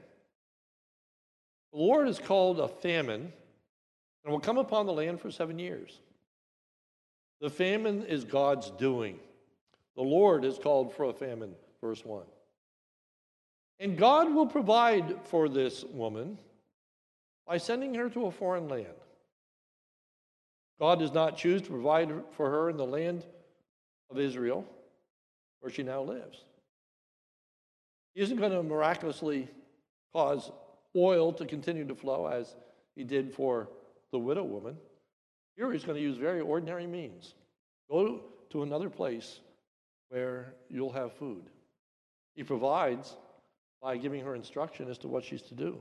The 1.71 1.79
Lord 1.79 2.07
has 2.07 2.19
called 2.19 2.59
a 2.59 2.67
famine 2.67 3.31
and 4.23 4.31
will 4.31 4.41
come 4.41 4.57
upon 4.57 4.85
the 4.85 4.91
land 4.91 5.21
for 5.21 5.31
seven 5.31 5.57
years. 5.57 5.97
The 7.39 7.49
famine 7.49 8.03
is 8.03 8.25
God's 8.25 8.69
doing. 8.71 9.17
The 9.95 10.03
Lord 10.03 10.43
has 10.43 10.57
called 10.57 10.93
for 10.93 11.05
a 11.05 11.13
famine, 11.13 11.55
verse 11.79 12.03
1. 12.03 12.23
And 13.79 13.97
God 13.97 14.33
will 14.33 14.47
provide 14.47 15.19
for 15.23 15.47
this 15.47 15.85
woman 15.85 16.37
by 17.47 17.57
sending 17.57 17.93
her 17.95 18.09
to 18.09 18.25
a 18.25 18.31
foreign 18.31 18.67
land. 18.67 18.87
God 20.79 20.99
does 20.99 21.13
not 21.13 21.37
choose 21.37 21.61
to 21.63 21.69
provide 21.69 22.11
for 22.31 22.49
her 22.49 22.69
in 22.69 22.77
the 22.77 22.85
land 22.85 23.25
of 24.09 24.19
Israel, 24.19 24.65
where 25.59 25.71
she 25.71 25.83
now 25.83 26.01
lives. 26.01 26.43
He 28.13 28.21
isn't 28.21 28.37
going 28.37 28.51
to 28.51 28.63
miraculously 28.63 29.49
cause 30.13 30.51
oil 30.95 31.33
to 31.33 31.45
continue 31.45 31.85
to 31.87 31.95
flow 31.95 32.27
as 32.27 32.55
he 32.95 33.03
did 33.03 33.33
for 33.33 33.69
the 34.11 34.19
widow 34.19 34.43
woman. 34.43 34.77
Here 35.55 35.71
he's 35.71 35.83
going 35.83 35.97
to 35.97 36.03
use 36.03 36.17
very 36.17 36.41
ordinary 36.41 36.87
means. 36.87 37.33
Go 37.89 38.21
to 38.49 38.63
another 38.63 38.89
place 38.89 39.39
where 40.09 40.53
you'll 40.69 40.91
have 40.91 41.13
food. 41.13 41.43
He 42.35 42.43
provides 42.43 43.15
by 43.81 43.97
giving 43.97 44.23
her 44.23 44.35
instruction 44.35 44.89
as 44.89 44.97
to 44.99 45.07
what 45.07 45.23
she's 45.23 45.41
to 45.43 45.53
do. 45.53 45.79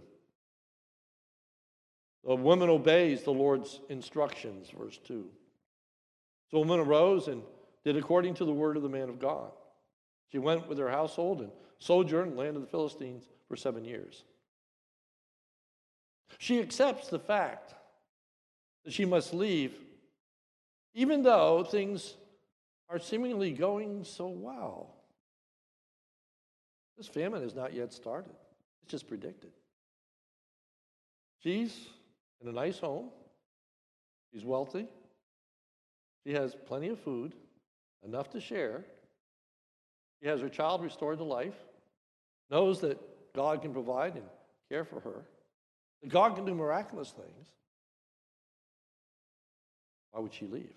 The 2.26 2.34
woman 2.34 2.70
obeys 2.70 3.22
the 3.22 3.32
Lord's 3.32 3.80
instructions, 3.88 4.70
verse 4.70 4.98
2. 5.06 5.26
So 6.50 6.56
the 6.56 6.58
woman 6.58 6.80
arose 6.80 7.28
and 7.28 7.42
did 7.84 7.96
according 7.96 8.34
to 8.34 8.44
the 8.44 8.52
word 8.52 8.76
of 8.76 8.82
the 8.82 8.88
man 8.88 9.08
of 9.08 9.18
God. 9.18 9.50
She 10.32 10.38
went 10.38 10.68
with 10.68 10.78
her 10.78 10.88
household 10.88 11.40
and 11.40 11.50
sojourned 11.78 12.30
in 12.30 12.36
the 12.36 12.42
land 12.42 12.56
of 12.56 12.62
the 12.62 12.68
Philistines 12.68 13.24
for 13.46 13.56
seven 13.56 13.84
years. 13.84 14.24
She 16.38 16.60
accepts 16.60 17.08
the 17.08 17.18
fact 17.18 17.74
that 18.84 18.92
she 18.92 19.04
must 19.04 19.34
leave, 19.34 19.74
even 20.94 21.22
though 21.22 21.62
things 21.62 22.14
are 22.88 22.98
seemingly 22.98 23.52
going 23.52 24.04
so 24.04 24.28
well. 24.28 24.94
This 26.96 27.06
famine 27.06 27.42
has 27.42 27.54
not 27.54 27.74
yet 27.74 27.92
started, 27.92 28.34
it's 28.82 28.90
just 28.90 29.08
predicted. 29.08 29.50
She's 31.42 31.88
in 32.42 32.48
a 32.48 32.52
nice 32.52 32.78
home, 32.78 33.10
she's 34.32 34.44
wealthy, 34.44 34.86
she 36.26 36.32
has 36.32 36.54
plenty 36.66 36.88
of 36.88 36.98
food, 37.00 37.34
enough 38.04 38.30
to 38.30 38.40
share. 38.40 38.84
She 40.22 40.28
has 40.28 40.40
her 40.40 40.48
child 40.48 40.82
restored 40.82 41.18
to 41.18 41.24
life, 41.24 41.56
knows 42.50 42.80
that 42.80 42.98
God 43.34 43.62
can 43.62 43.72
provide 43.72 44.14
and 44.14 44.24
care 44.70 44.84
for 44.84 45.00
her, 45.00 45.24
that 46.02 46.08
God 46.08 46.34
can 46.36 46.44
do 46.44 46.54
miraculous 46.54 47.10
things. 47.10 47.48
Why 50.12 50.20
would 50.20 50.32
she 50.32 50.46
leave? 50.46 50.74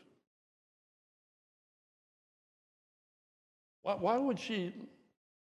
Why, 3.83 3.95
why 3.95 4.17
would 4.17 4.39
she 4.39 4.73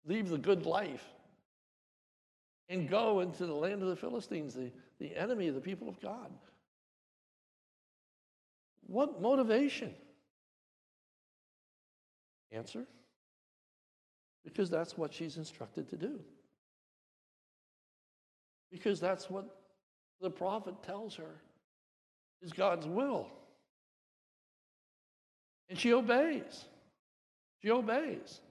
leave 0.06 0.30
the 0.30 0.38
good 0.38 0.66
life 0.66 1.04
and 2.70 2.88
go 2.88 3.20
into 3.20 3.46
the 3.48 3.54
land 3.54 3.82
of 3.82 3.90
the 3.90 3.96
Philistines, 3.96 4.54
the, 4.54 4.72
the 5.00 5.16
enemy 5.16 5.48
of 5.48 5.56
the 5.56 5.62
people 5.62 5.88
of 5.88 6.00
God. 6.02 6.32
What 8.86 9.22
motivation? 9.22 9.94
Answer 12.52 12.86
because 14.44 14.70
that's 14.70 14.98
what 14.98 15.14
she's 15.14 15.38
instructed 15.38 15.90
to 15.90 15.96
do. 15.96 16.20
Because 18.72 19.00
that's 19.00 19.30
what 19.30 19.46
the 20.22 20.30
prophet 20.30 20.76
tells 20.84 21.16
her 21.16 21.42
is 22.42 22.54
God's 22.54 22.88
will. 22.88 23.28
And 25.70 25.78
she 25.78 25.94
obeys. 25.94 26.66
She 27.62 27.70
obeys. 27.72 28.42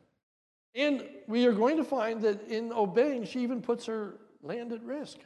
And 0.75 1.05
we 1.27 1.47
are 1.47 1.53
going 1.53 1.77
to 1.79 1.85
find 1.85 2.21
that 2.23 2.49
in 2.49 2.73
obeying, 2.73 3.25
she 3.25 3.41
even 3.41 3.63
puts 3.63 3.87
her 3.87 4.15
land 4.43 4.73
at 4.73 4.83
risk. 4.83 5.19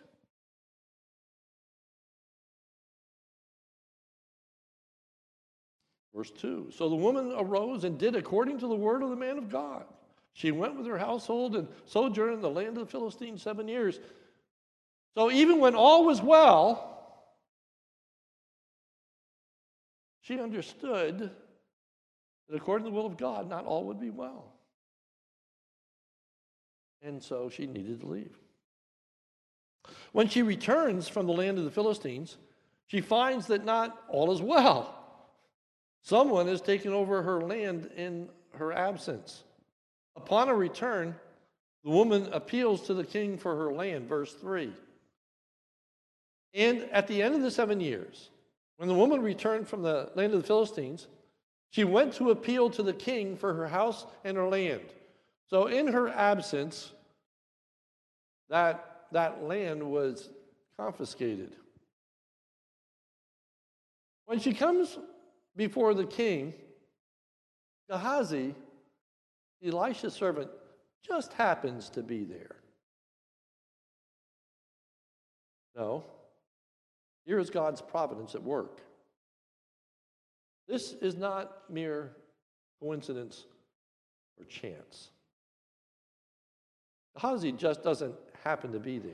Verse 6.15 6.31
2 6.31 6.71
So 6.75 6.89
the 6.89 6.97
woman 6.97 7.33
arose 7.37 7.85
and 7.85 7.99
did 7.99 8.17
according 8.17 8.59
to 8.59 8.69
the 8.69 8.75
word 8.75 9.03
of 9.03 9.11
the 9.11 9.17
man 9.17 9.39
of 9.39 9.49
God. 9.49 9.85
She 10.35 10.51
went 10.51 10.77
with 10.77 10.87
her 10.87 10.99
household 10.99 11.57
and 11.57 11.69
sojourned 11.85 12.35
in 12.35 12.41
the 12.41 12.51
land 12.51 12.79
of 12.79 12.87
the 12.87 12.87
Philistines 12.87 13.43
seven 13.43 13.69
years. 13.69 14.01
So 15.15 15.31
even 15.31 15.61
when 15.61 15.75
all 15.75 16.07
was 16.07 16.23
well, 16.23 16.89
she 20.23 20.41
understood 20.41 21.31
that 22.49 22.57
according 22.57 22.87
to 22.87 22.91
the 22.91 22.97
will 22.97 23.07
of 23.07 23.19
God, 23.19 23.49
not 23.49 23.67
all 23.67 23.85
would 23.85 24.01
be 24.01 24.11
well. 24.11 24.55
And 27.03 27.23
so 27.23 27.51
she 27.51 27.67
needed 27.67 28.01
to 28.01 28.07
leave. 28.07 28.39
When 30.13 30.29
she 30.29 30.43
returns 30.43 31.09
from 31.09 31.27
the 31.27 31.33
land 31.33 31.59
of 31.59 31.65
the 31.65 31.71
Philistines, 31.71 32.39
she 32.87 33.01
finds 33.01 33.49
that 33.49 33.65
not 33.65 34.01
all 34.09 34.33
is 34.33 34.41
well. 34.41 35.02
Someone 36.03 36.49
has 36.49 36.61
taken 36.61 36.93
over 36.93 37.23
her 37.23 37.41
land 37.41 37.91
in 37.97 38.29
her 38.55 38.73
absence. 38.73 39.45
Upon 40.17 40.49
a 40.49 40.55
return, 40.55 41.15
the 41.85 41.91
woman 41.91 42.29
appeals 42.33 42.83
to 42.83 42.95
the 42.95 43.05
king 43.05 43.39
for 43.39 43.57
her 43.57 43.73
land, 43.73 44.09
verse 44.09 44.33
3. 44.35 44.73
And 46.55 46.83
at 46.93 47.07
the 47.07 47.23
end 47.23 47.35
of 47.35 47.43
the 47.43 47.51
seven 47.51 47.81
years, 47.81 48.31
when 48.77 48.89
the 48.89 48.95
woman 48.95 49.23
returned 49.23 49.69
from 49.69 49.83
the 49.83 50.11
land 50.15 50.35
of 50.35 50.43
the 50.43 50.47
Philistines, 50.47 51.07
she 51.71 51.85
went 51.85 52.15
to 52.15 52.31
appeal 52.31 52.69
to 52.71 52.83
the 52.83 52.93
king 52.93 53.37
for 53.37 53.55
her 53.55 53.69
house 53.69 54.05
and 54.25 54.37
her 54.37 54.49
land. 54.49 54.83
So, 55.49 55.67
in 55.67 55.87
her 55.89 56.09
absence, 56.09 56.93
that, 58.51 59.07
that 59.13 59.43
land 59.45 59.83
was 59.83 60.29
confiscated. 60.77 61.57
When 64.27 64.39
she 64.39 64.53
comes 64.53 64.99
before 65.57 65.95
the 65.95 66.07
king, 66.07 66.55
Gehazi, 67.91 68.55
Elisha's 69.65 70.15
servant, 70.15 70.51
just 71.07 71.33
happens 71.35 71.91
to 71.91 72.03
be 72.03 72.25
there. 72.25 72.57
No, 75.77 76.05
here 77.25 77.39
is 77.39 77.51
God's 77.51 77.81
providence 77.81 78.35
at 78.35 78.43
work. 78.43 78.81
This 80.69 80.93
is 80.93 81.17
not 81.17 81.71
mere 81.71 82.13
coincidence 82.81 83.45
or 84.39 84.45
chance. 84.45 85.11
Gehazi 87.15 87.53
just 87.53 87.83
doesn't 87.83 88.15
happen 88.43 88.73
to 88.73 88.81
be 88.81 88.99
there. 88.99 89.13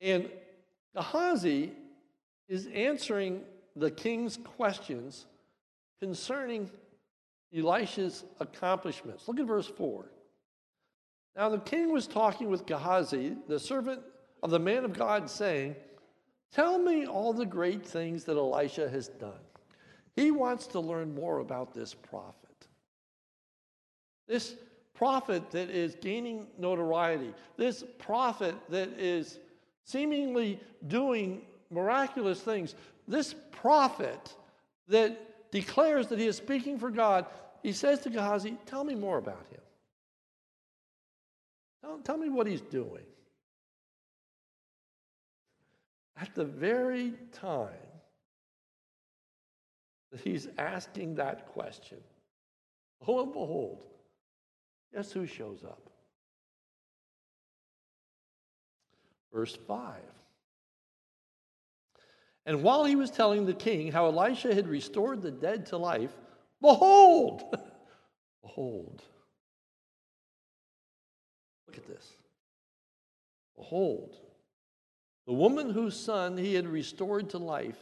And 0.00 0.30
Gehazi 0.94 1.72
is 2.48 2.66
answering 2.74 3.42
the 3.76 3.90
king's 3.90 4.36
questions 4.36 5.26
concerning 6.00 6.70
Elisha's 7.56 8.24
accomplishments. 8.40 9.28
Look 9.28 9.40
at 9.40 9.46
verse 9.46 9.68
4. 9.68 10.06
Now 11.36 11.48
the 11.48 11.58
king 11.58 11.92
was 11.92 12.06
talking 12.06 12.48
with 12.48 12.66
Gehazi, 12.66 13.36
the 13.48 13.58
servant 13.58 14.02
of 14.42 14.50
the 14.50 14.58
man 14.58 14.84
of 14.84 14.92
God, 14.92 15.28
saying, 15.28 15.76
Tell 16.52 16.78
me 16.78 17.06
all 17.06 17.32
the 17.32 17.46
great 17.46 17.84
things 17.84 18.24
that 18.24 18.36
Elisha 18.36 18.88
has 18.88 19.08
done. 19.08 19.32
He 20.14 20.30
wants 20.30 20.68
to 20.68 20.80
learn 20.80 21.14
more 21.14 21.40
about 21.40 21.74
this 21.74 21.94
prophet. 21.94 22.68
This 24.28 24.54
prophet 24.94 25.50
that 25.50 25.68
is 25.70 25.96
gaining 26.00 26.46
notoriety, 26.56 27.34
this 27.56 27.84
prophet 27.98 28.54
that 28.68 28.88
is 28.90 29.40
seemingly 29.84 30.60
doing 30.86 31.42
miraculous 31.70 32.40
things, 32.40 32.76
this 33.06 33.34
prophet 33.50 34.34
that 34.88 35.50
declares 35.50 36.08
that 36.08 36.18
he 36.18 36.26
is 36.26 36.36
speaking 36.36 36.78
for 36.78 36.90
God, 36.90 37.26
he 37.62 37.72
says 37.72 38.00
to 38.00 38.10
Gehazi, 38.10 38.56
Tell 38.66 38.84
me 38.84 38.94
more 38.94 39.18
about 39.18 39.46
him. 39.50 39.60
Tell, 41.80 41.98
tell 41.98 42.16
me 42.16 42.28
what 42.28 42.46
he's 42.46 42.60
doing. 42.60 43.04
At 46.16 46.34
the 46.34 46.44
very 46.44 47.14
time 47.32 47.70
that 50.12 50.20
he's 50.20 50.48
asking 50.58 51.16
that 51.16 51.48
question, 51.48 51.98
lo 53.06 53.22
and 53.22 53.32
behold, 53.32 53.82
guess 54.94 55.10
who 55.10 55.26
shows 55.26 55.64
up? 55.64 55.90
Verse 59.32 59.56
5. 59.66 59.94
And 62.46 62.62
while 62.62 62.84
he 62.84 62.96
was 62.96 63.10
telling 63.10 63.46
the 63.46 63.54
king 63.54 63.90
how 63.90 64.06
Elisha 64.06 64.54
had 64.54 64.68
restored 64.68 65.22
the 65.22 65.30
dead 65.30 65.66
to 65.66 65.78
life, 65.78 66.10
behold, 66.60 67.42
behold, 68.42 69.02
look 71.66 71.78
at 71.78 71.86
this. 71.86 72.06
Behold, 73.56 74.16
the 75.26 75.32
woman 75.32 75.70
whose 75.70 75.98
son 75.98 76.36
he 76.36 76.54
had 76.54 76.66
restored 76.66 77.30
to 77.30 77.38
life 77.38 77.78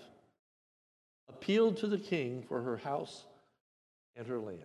appealed 1.28 1.78
to 1.78 1.88
the 1.88 1.98
king 1.98 2.42
for 2.42 2.62
her 2.62 2.76
house 2.76 3.24
and 4.14 4.26
her 4.26 4.38
land. 4.38 4.60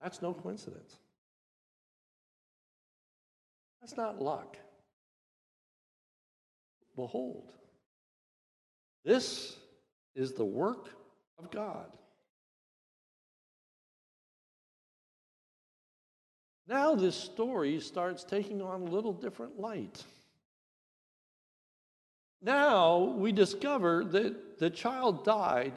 That's 0.00 0.22
no 0.22 0.32
coincidence. 0.32 0.96
That's 3.80 3.96
not 3.96 4.22
luck. 4.22 4.56
Behold, 6.98 7.52
this 9.04 9.56
is 10.16 10.32
the 10.32 10.44
work 10.44 10.88
of 11.38 11.48
God. 11.52 11.86
Now, 16.66 16.96
this 16.96 17.14
story 17.14 17.78
starts 17.78 18.24
taking 18.24 18.60
on 18.60 18.82
a 18.82 18.84
little 18.84 19.12
different 19.12 19.60
light. 19.60 20.02
Now 22.42 22.98
we 22.98 23.30
discover 23.30 24.04
that 24.04 24.58
the 24.58 24.68
child 24.68 25.24
died 25.24 25.74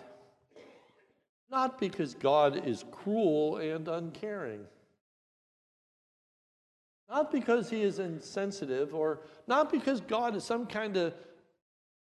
not 1.51 1.79
because 1.79 2.15
God 2.15 2.65
is 2.65 2.84
cruel 2.91 3.57
and 3.57 3.88
uncaring, 3.88 4.65
not 7.12 7.30
because 7.30 7.69
he 7.69 7.82
is 7.82 8.00
insensitive, 8.00 8.95
or 8.95 9.19
not 9.45 9.69
because 9.69 10.00
God 10.00 10.34
is 10.34 10.45
some 10.45 10.65
kind 10.65 10.95
of 10.95 11.13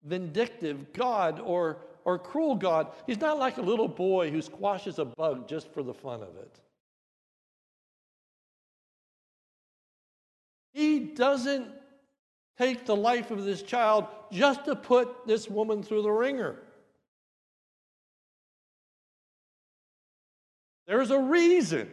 vindictive 0.05 0.93
God 0.93 1.41
or, 1.41 1.79
or 2.05 2.17
cruel 2.17 2.55
God. 2.55 2.87
He's 3.05 3.19
not 3.19 3.37
like 3.37 3.57
a 3.57 3.61
little 3.61 3.89
boy 3.89 4.31
who 4.31 4.41
squashes 4.41 4.99
a 4.99 5.05
bug 5.05 5.49
just 5.49 5.69
for 5.73 5.83
the 5.83 5.93
fun 5.93 6.21
of 6.21 6.37
it. 6.37 6.59
He 10.73 10.99
doesn't 10.99 11.67
take 12.57 12.85
the 12.85 12.95
life 12.95 13.29
of 13.29 13.43
this 13.43 13.61
child 13.61 14.07
just 14.31 14.63
to 14.65 14.75
put 14.75 15.27
this 15.27 15.49
woman 15.49 15.83
through 15.83 16.03
the 16.03 16.11
wringer. 16.11 16.59
There's 20.87 21.11
a 21.11 21.19
reason. 21.19 21.89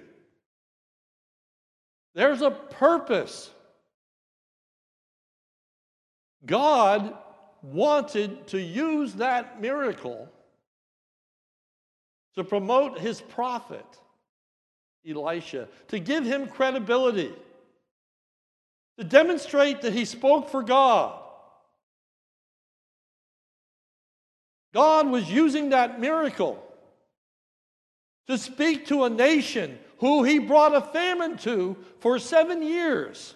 There's 2.14 2.42
a 2.42 2.50
purpose. 2.50 3.50
God 6.44 7.16
wanted 7.62 8.46
to 8.48 8.60
use 8.60 9.14
that 9.14 9.60
miracle 9.60 10.28
to 12.34 12.44
promote 12.44 12.98
his 12.98 13.20
prophet, 13.20 13.84
Elisha, 15.08 15.68
to 15.88 15.98
give 15.98 16.24
him 16.24 16.46
credibility, 16.46 17.32
to 18.98 19.04
demonstrate 19.04 19.82
that 19.82 19.92
he 19.92 20.04
spoke 20.04 20.50
for 20.50 20.62
God. 20.62 21.18
God 24.72 25.08
was 25.08 25.30
using 25.30 25.70
that 25.70 26.00
miracle 26.00 26.62
to 28.26 28.38
speak 28.38 28.86
to 28.86 29.04
a 29.04 29.10
nation 29.10 29.78
who 29.98 30.22
he 30.22 30.38
brought 30.38 30.74
a 30.74 30.80
famine 30.80 31.36
to 31.38 31.76
for 31.98 32.18
seven 32.18 32.62
years 32.62 33.34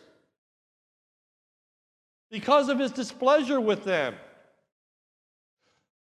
because 2.30 2.68
of 2.68 2.78
his 2.78 2.90
displeasure 2.90 3.60
with 3.60 3.84
them. 3.84 4.14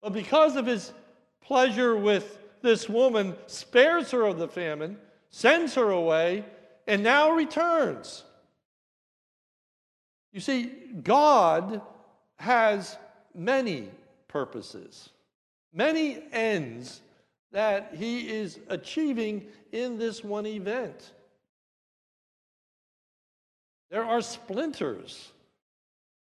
But 0.01 0.13
because 0.13 0.55
of 0.55 0.65
his 0.65 0.93
pleasure 1.41 1.95
with 1.95 2.39
this 2.61 2.87
woman, 2.87 3.35
spares 3.47 4.11
her 4.11 4.23
of 4.23 4.37
the 4.37 4.47
famine, 4.47 4.97
sends 5.29 5.75
her 5.75 5.89
away, 5.89 6.45
and 6.87 7.03
now 7.03 7.31
returns. 7.31 8.23
You 10.31 10.39
see, 10.39 10.71
God 11.03 11.81
has 12.37 12.97
many 13.35 13.89
purposes, 14.27 15.09
many 15.73 16.23
ends 16.31 17.01
that 17.51 17.93
he 17.93 18.29
is 18.29 18.59
achieving 18.69 19.45
in 19.71 19.97
this 19.97 20.23
one 20.23 20.45
event. 20.45 21.11
There 23.89 24.05
are 24.05 24.21
splinters 24.21 25.31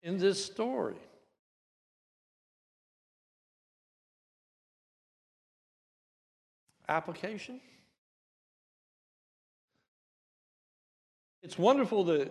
in 0.03 0.19
this 0.19 0.45
story. 0.45 0.97
Application? 6.87 7.61
It's 11.43 11.59
wonderful 11.59 12.05
that 12.05 12.31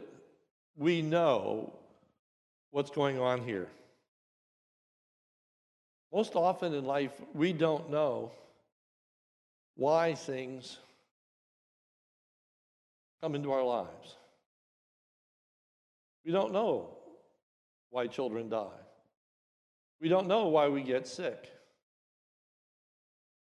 we 0.78 1.02
know 1.02 1.74
what's 2.70 2.91
going 2.91 3.20
on 3.20 3.41
here. 3.41 3.68
Most 6.12 6.36
often 6.36 6.76
in 6.76 6.86
life, 6.86 7.12
we 7.34 7.54
don't 7.54 7.89
know 7.89 8.32
why 9.76 10.13
things 10.13 10.78
come 13.21 13.36
into 13.36 13.51
our 13.51 13.63
lives. 13.63 14.15
We 16.26 16.32
don't 16.32 16.53
know 16.53 16.97
why 17.89 18.07
children 18.07 18.49
die. 18.49 18.67
We 20.01 20.09
don't 20.09 20.28
know 20.28 20.47
why 20.47 20.67
we 20.67 20.84
get 20.84 21.07
sick. 21.07 21.49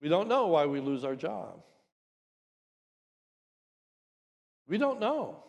We 0.01 0.09
don't 0.09 0.27
know 0.27 0.47
why 0.47 0.65
we 0.65 0.79
lose 0.79 1.05
our 1.05 1.15
job. 1.15 1.63
We 4.67 4.77
don't 4.77 4.99
know. 4.99 5.43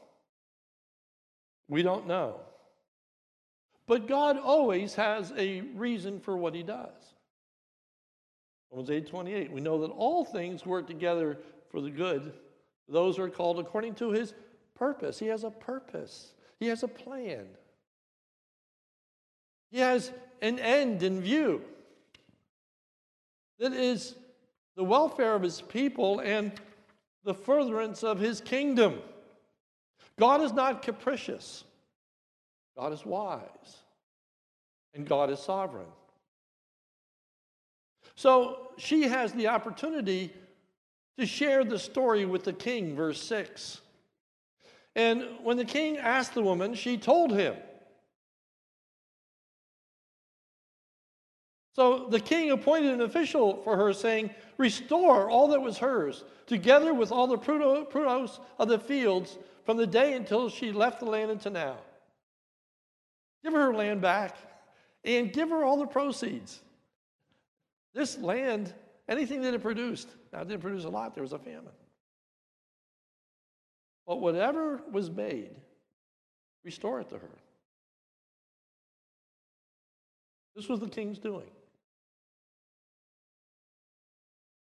We 1.68 1.82
don't 1.82 2.06
know. 2.06 2.40
But 3.86 4.06
God 4.06 4.38
always 4.38 4.94
has 4.94 5.32
a 5.36 5.62
reason 5.74 6.20
for 6.20 6.36
what 6.36 6.54
he 6.54 6.62
does. 6.62 7.14
Romans 8.72 8.90
8 8.90 9.06
28, 9.06 9.52
we 9.52 9.60
know 9.60 9.78
that 9.82 9.90
all 9.90 10.24
things 10.24 10.64
work 10.64 10.86
together 10.86 11.38
for 11.70 11.82
the 11.82 11.90
good, 11.90 12.32
those 12.88 13.18
are 13.18 13.28
called 13.28 13.58
according 13.60 13.94
to 13.96 14.10
his 14.10 14.34
purpose. 14.74 15.18
He 15.18 15.26
has 15.26 15.44
a 15.44 15.50
purpose, 15.50 16.32
he 16.58 16.68
has 16.68 16.82
a 16.82 16.88
plan, 16.88 17.46
he 19.70 19.78
has 19.78 20.10
an 20.40 20.58
end 20.58 21.02
in 21.02 21.20
view 21.20 21.62
that 23.58 23.74
is 23.74 24.16
the 24.74 24.82
welfare 24.82 25.34
of 25.34 25.42
his 25.42 25.60
people 25.60 26.20
and 26.20 26.50
the 27.24 27.34
furtherance 27.34 28.02
of 28.02 28.18
his 28.18 28.40
kingdom. 28.40 28.98
God 30.18 30.40
is 30.40 30.52
not 30.52 30.82
capricious, 30.82 31.64
God 32.76 32.92
is 32.92 33.04
wise, 33.04 33.76
and 34.94 35.06
God 35.06 35.30
is 35.30 35.38
sovereign. 35.40 35.86
So 38.14 38.70
she 38.78 39.02
has 39.02 39.32
the 39.32 39.48
opportunity 39.48 40.32
to 41.18 41.26
share 41.26 41.64
the 41.64 41.78
story 41.78 42.24
with 42.24 42.44
the 42.44 42.52
king, 42.52 42.96
verse 42.96 43.22
6. 43.22 43.80
And 44.94 45.24
when 45.42 45.56
the 45.56 45.64
king 45.64 45.96
asked 45.96 46.34
the 46.34 46.42
woman, 46.42 46.74
she 46.74 46.98
told 46.98 47.32
him. 47.32 47.56
So 51.74 52.08
the 52.08 52.20
king 52.20 52.50
appointed 52.50 52.92
an 52.92 53.00
official 53.00 53.62
for 53.62 53.76
her, 53.76 53.94
saying, 53.94 54.30
Restore 54.58 55.30
all 55.30 55.48
that 55.48 55.62
was 55.62 55.78
hers, 55.78 56.24
together 56.46 56.92
with 56.92 57.10
all 57.10 57.26
the 57.26 57.38
produce 57.38 58.40
of 58.58 58.68
the 58.68 58.78
fields 58.78 59.38
from 59.64 59.78
the 59.78 59.86
day 59.86 60.12
until 60.12 60.50
she 60.50 60.70
left 60.70 61.00
the 61.00 61.06
land 61.06 61.30
until 61.30 61.52
now. 61.52 61.78
Give 63.42 63.54
her 63.54 63.66
her 63.66 63.74
land 63.74 64.02
back 64.02 64.36
and 65.04 65.32
give 65.32 65.48
her 65.48 65.64
all 65.64 65.78
the 65.78 65.86
proceeds. 65.86 66.60
This 67.95 68.18
land, 68.18 68.72
anything 69.09 69.43
that 69.43 69.55
it 69.55 69.62
produced, 69.62 70.09
now 70.32 70.40
it 70.40 70.49
didn't 70.49 70.62
produce 70.62 70.84
a 70.84 70.88
lot, 70.88 71.14
there 71.14 71.22
was 71.22 71.32
a 71.32 71.38
famine. 71.38 71.72
But 74.07 74.20
whatever 74.20 74.82
was 74.90 75.11
made, 75.11 75.55
restore 76.64 77.01
it 77.01 77.09
to 77.11 77.16
her. 77.16 77.30
This 80.57 80.68
was 80.68 80.80
the 80.80 80.88
king's 80.88 81.18
doing. 81.18 81.49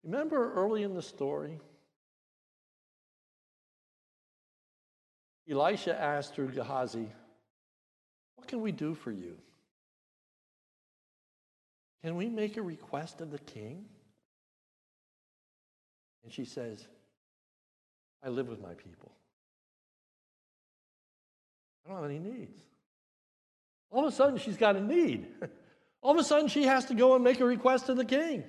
Remember 0.04 0.54
early 0.54 0.82
in 0.82 0.94
the 0.94 1.02
story? 1.02 1.58
Elisha 5.50 6.00
asked 6.00 6.34
through 6.34 6.52
Gehazi, 6.52 7.08
What 8.36 8.46
can 8.46 8.60
we 8.60 8.72
do 8.72 8.94
for 8.94 9.10
you? 9.10 9.36
Can 12.02 12.16
we 12.16 12.28
make 12.28 12.56
a 12.56 12.62
request 12.62 13.20
of 13.20 13.30
the 13.30 13.38
king? 13.38 13.84
And 16.24 16.32
she 16.32 16.44
says, 16.44 16.86
I 18.24 18.28
live 18.28 18.48
with 18.48 18.60
my 18.60 18.74
people. 18.74 19.12
I 21.84 21.90
don't 21.90 22.02
have 22.02 22.10
any 22.10 22.18
needs. 22.18 22.58
All 23.90 24.06
of 24.06 24.12
a 24.12 24.16
sudden, 24.16 24.38
she's 24.38 24.56
got 24.56 24.76
a 24.76 24.80
need. 24.80 25.26
All 26.02 26.12
of 26.12 26.18
a 26.18 26.24
sudden, 26.24 26.48
she 26.48 26.64
has 26.64 26.86
to 26.86 26.94
go 26.94 27.14
and 27.14 27.24
make 27.24 27.40
a 27.40 27.44
request 27.44 27.86
to 27.86 27.94
the 27.94 28.04
king. 28.04 28.44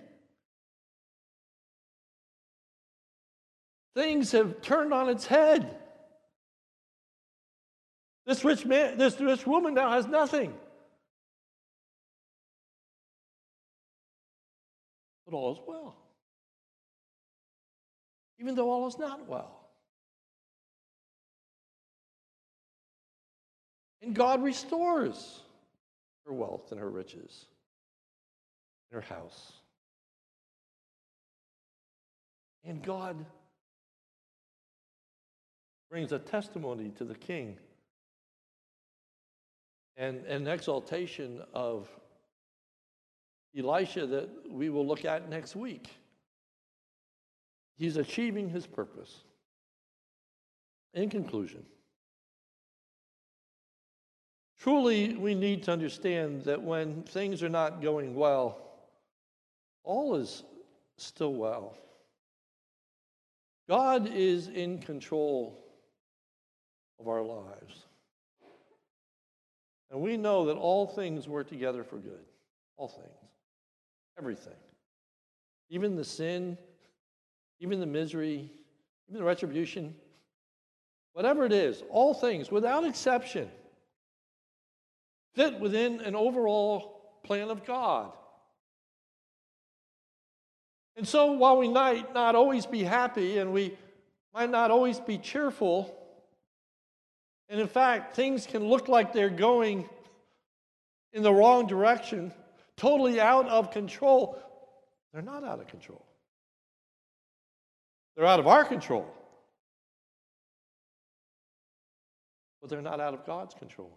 Things 3.95 4.31
have 4.31 4.61
turned 4.61 4.93
on 4.93 5.09
its 5.09 5.25
head. 5.25 5.77
This 8.25 8.45
rich 8.45 8.65
man, 8.65 8.97
this 8.97 9.19
rich 9.19 9.45
woman 9.45 9.73
now 9.73 9.91
has 9.91 10.07
nothing. 10.07 10.53
But 15.31 15.37
all 15.37 15.53
is 15.53 15.59
well. 15.65 15.95
Even 18.37 18.53
though 18.53 18.69
all 18.69 18.87
is 18.87 18.99
not 18.99 19.29
well. 19.29 19.69
And 24.01 24.13
God 24.13 24.43
restores 24.43 25.39
her 26.25 26.33
wealth 26.33 26.71
and 26.71 26.79
her 26.79 26.89
riches, 26.89 27.45
and 28.91 29.01
her 29.01 29.15
house. 29.15 29.53
And 32.65 32.83
God 32.83 33.25
brings 35.89 36.11
a 36.11 36.19
testimony 36.19 36.89
to 36.97 37.05
the 37.05 37.15
king 37.15 37.57
and 39.97 40.25
an 40.25 40.47
exaltation 40.47 41.41
of 41.53 41.87
Elisha 43.57 44.05
that 44.05 44.29
we 44.49 44.69
will 44.69 44.87
look 44.87 45.05
at 45.05 45.29
next 45.29 45.55
week. 45.55 45.89
He's 47.77 47.97
achieving 47.97 48.49
his 48.49 48.67
purpose. 48.67 49.23
In 50.93 51.09
conclusion, 51.09 51.65
truly 54.59 55.15
we 55.15 55.33
need 55.33 55.63
to 55.63 55.71
understand 55.71 56.43
that 56.43 56.61
when 56.61 57.03
things 57.03 57.41
are 57.41 57.49
not 57.49 57.81
going 57.81 58.13
well, 58.13 58.61
all 59.83 60.15
is 60.15 60.43
still 60.97 61.33
well. 61.33 61.77
God 63.67 64.09
is 64.13 64.47
in 64.49 64.79
control 64.79 65.57
of 66.99 67.07
our 67.07 67.23
lives. 67.23 67.85
And 69.89 70.01
we 70.01 70.17
know 70.17 70.45
that 70.45 70.55
all 70.55 70.85
things 70.85 71.27
work 71.27 71.47
together 71.49 71.83
for 71.83 71.97
good. 71.97 72.25
All 72.77 72.87
things. 72.87 73.30
Everything. 74.17 74.53
Even 75.69 75.95
the 75.95 76.03
sin, 76.03 76.57
even 77.59 77.79
the 77.79 77.85
misery, 77.85 78.51
even 79.07 79.19
the 79.19 79.25
retribution, 79.25 79.95
whatever 81.13 81.45
it 81.45 81.53
is, 81.53 81.83
all 81.89 82.13
things, 82.13 82.51
without 82.51 82.85
exception, 82.85 83.49
fit 85.33 85.59
within 85.59 86.01
an 86.01 86.15
overall 86.15 87.19
plan 87.23 87.49
of 87.49 87.65
God. 87.65 88.11
And 90.95 91.07
so 91.07 91.31
while 91.33 91.57
we 91.57 91.69
might 91.69 92.13
not 92.13 92.35
always 92.35 92.65
be 92.65 92.83
happy 92.83 93.37
and 93.37 93.53
we 93.53 93.77
might 94.33 94.49
not 94.49 94.71
always 94.71 94.99
be 94.99 95.17
cheerful, 95.17 95.97
and 97.49 97.59
in 97.59 97.67
fact, 97.67 98.15
things 98.15 98.45
can 98.45 98.67
look 98.67 98.87
like 98.87 99.13
they're 99.13 99.29
going 99.29 99.89
in 101.13 101.23
the 101.23 101.33
wrong 101.33 101.67
direction, 101.67 102.33
totally 102.81 103.21
out 103.21 103.47
of 103.47 103.69
control. 103.69 104.41
They're 105.13 105.21
not 105.21 105.43
out 105.43 105.59
of 105.59 105.67
control, 105.67 106.03
they're 108.15 108.25
out 108.25 108.39
of 108.39 108.47
our 108.47 108.65
control. 108.65 109.05
But 112.59 112.69
they're 112.69 112.81
not 112.81 112.99
out 112.99 113.15
of 113.15 113.25
God's 113.25 113.55
control. 113.55 113.91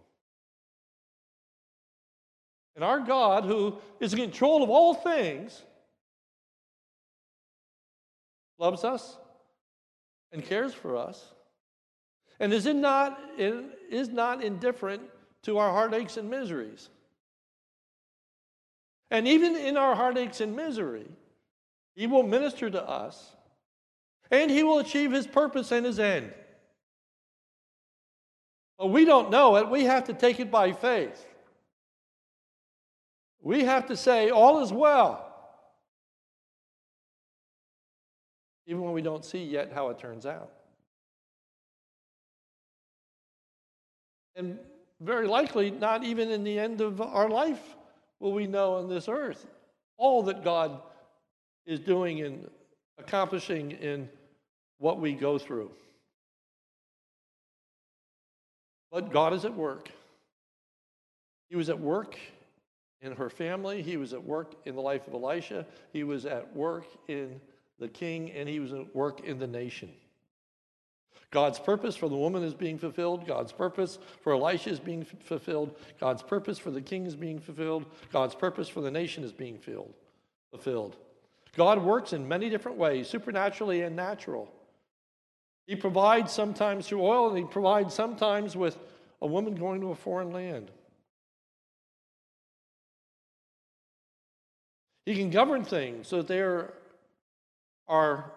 And 2.76 2.82
our 2.82 3.00
God, 3.00 3.44
who 3.44 3.76
is 4.00 4.14
in 4.14 4.20
control 4.20 4.62
of 4.62 4.70
all 4.70 4.94
things, 4.94 5.62
loves 8.58 8.82
us 8.84 9.18
and 10.32 10.42
cares 10.42 10.72
for 10.72 10.96
us 10.96 11.22
and 12.40 12.54
is, 12.54 12.64
not, 12.64 13.18
is 13.36 14.08
not 14.08 14.42
indifferent 14.42 15.02
to 15.42 15.58
our 15.58 15.70
heartaches 15.70 16.16
and 16.16 16.30
miseries. 16.30 16.88
And 19.10 19.28
even 19.28 19.56
in 19.56 19.76
our 19.76 19.94
heartaches 19.94 20.40
and 20.40 20.56
misery, 20.56 21.06
He 21.94 22.06
will 22.06 22.22
minister 22.22 22.70
to 22.70 22.82
us 22.82 23.34
and 24.30 24.50
He 24.50 24.62
will 24.62 24.78
achieve 24.78 25.12
His 25.12 25.26
purpose 25.26 25.70
and 25.72 25.86
His 25.86 25.98
end. 25.98 26.32
But 28.78 28.88
we 28.88 29.04
don't 29.04 29.30
know 29.30 29.56
it, 29.56 29.68
we 29.68 29.84
have 29.84 30.04
to 30.04 30.14
take 30.14 30.40
it 30.40 30.50
by 30.50 30.72
faith. 30.72 31.24
We 33.40 33.64
have 33.64 33.86
to 33.86 33.96
say, 33.96 34.30
All 34.30 34.62
is 34.62 34.72
well. 34.72 35.30
Even 38.66 38.82
when 38.82 38.94
we 38.94 39.02
don't 39.02 39.24
see 39.24 39.44
yet 39.44 39.72
how 39.72 39.90
it 39.90 39.98
turns 39.98 40.24
out. 40.24 40.50
And 44.34 44.58
very 45.00 45.28
likely, 45.28 45.70
not 45.70 46.02
even 46.02 46.30
in 46.30 46.42
the 46.42 46.58
end 46.58 46.80
of 46.80 47.00
our 47.00 47.28
life 47.28 47.76
will 48.24 48.32
we 48.32 48.46
know 48.46 48.76
on 48.76 48.88
this 48.88 49.06
earth 49.06 49.46
all 49.98 50.22
that 50.22 50.42
God 50.42 50.80
is 51.66 51.78
doing 51.78 52.22
and 52.22 52.48
accomplishing 52.96 53.72
in 53.72 54.08
what 54.78 54.98
we 54.98 55.12
go 55.12 55.36
through. 55.36 55.70
But 58.90 59.12
God 59.12 59.34
is 59.34 59.44
at 59.44 59.54
work. 59.54 59.90
He 61.50 61.56
was 61.56 61.68
at 61.68 61.78
work 61.78 62.18
in 63.02 63.12
her 63.12 63.28
family, 63.28 63.82
he 63.82 63.98
was 63.98 64.14
at 64.14 64.24
work 64.24 64.54
in 64.64 64.74
the 64.74 64.80
life 64.80 65.06
of 65.06 65.12
Elisha, 65.12 65.66
he 65.92 66.02
was 66.02 66.24
at 66.24 66.56
work 66.56 66.86
in 67.08 67.38
the 67.78 67.88
king, 67.88 68.30
and 68.30 68.48
he 68.48 68.58
was 68.58 68.72
at 68.72 68.96
work 68.96 69.20
in 69.20 69.38
the 69.38 69.46
nation. 69.46 69.90
God's 71.34 71.58
purpose 71.58 71.96
for 71.96 72.08
the 72.08 72.16
woman 72.16 72.44
is 72.44 72.54
being 72.54 72.78
fulfilled. 72.78 73.26
God's 73.26 73.50
purpose 73.50 73.98
for 74.22 74.34
Elisha 74.34 74.70
is 74.70 74.78
being 74.78 75.00
f- 75.02 75.16
fulfilled. 75.18 75.74
God's 75.98 76.22
purpose 76.22 76.60
for 76.60 76.70
the 76.70 76.80
king 76.80 77.06
is 77.06 77.16
being 77.16 77.40
fulfilled. 77.40 77.86
God's 78.12 78.36
purpose 78.36 78.68
for 78.68 78.80
the 78.80 78.90
nation 78.90 79.24
is 79.24 79.32
being 79.32 79.58
filled, 79.58 79.92
fulfilled. 80.52 80.94
God 81.56 81.82
works 81.82 82.12
in 82.12 82.28
many 82.28 82.48
different 82.48 82.78
ways, 82.78 83.08
supernaturally 83.08 83.82
and 83.82 83.96
natural. 83.96 84.48
He 85.66 85.74
provides 85.74 86.32
sometimes 86.32 86.86
through 86.86 87.02
oil, 87.02 87.30
and 87.30 87.38
he 87.38 87.44
provides 87.44 87.92
sometimes 87.92 88.54
with 88.54 88.78
a 89.20 89.26
woman 89.26 89.56
going 89.56 89.80
to 89.80 89.90
a 89.90 89.96
foreign 89.96 90.30
land. 90.30 90.70
He 95.04 95.16
can 95.16 95.30
govern 95.30 95.64
things 95.64 96.06
so 96.06 96.18
that 96.18 96.28
there 96.28 96.74
are 97.88 98.30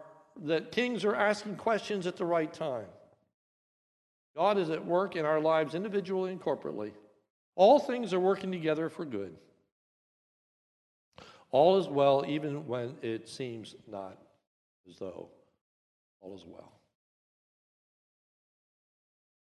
that 0.45 0.71
kings 0.71 1.03
are 1.05 1.15
asking 1.15 1.55
questions 1.55 2.07
at 2.07 2.17
the 2.17 2.25
right 2.25 2.51
time. 2.51 2.85
God 4.35 4.57
is 4.57 4.69
at 4.69 4.85
work 4.85 5.15
in 5.15 5.25
our 5.25 5.39
lives 5.39 5.73
individually 5.73 6.31
and 6.31 6.41
corporately. 6.41 6.91
All 7.55 7.79
things 7.79 8.13
are 8.13 8.19
working 8.19 8.51
together 8.51 8.87
for 8.87 9.03
good. 9.03 9.35
All 11.49 11.77
is 11.79 11.87
well, 11.87 12.23
even 12.27 12.67
when 12.67 12.95
it 13.01 13.27
seems 13.27 13.75
not 13.87 14.17
as 14.87 14.97
though 14.97 15.29
all 16.21 16.35
is 16.35 16.45
well. 16.45 16.73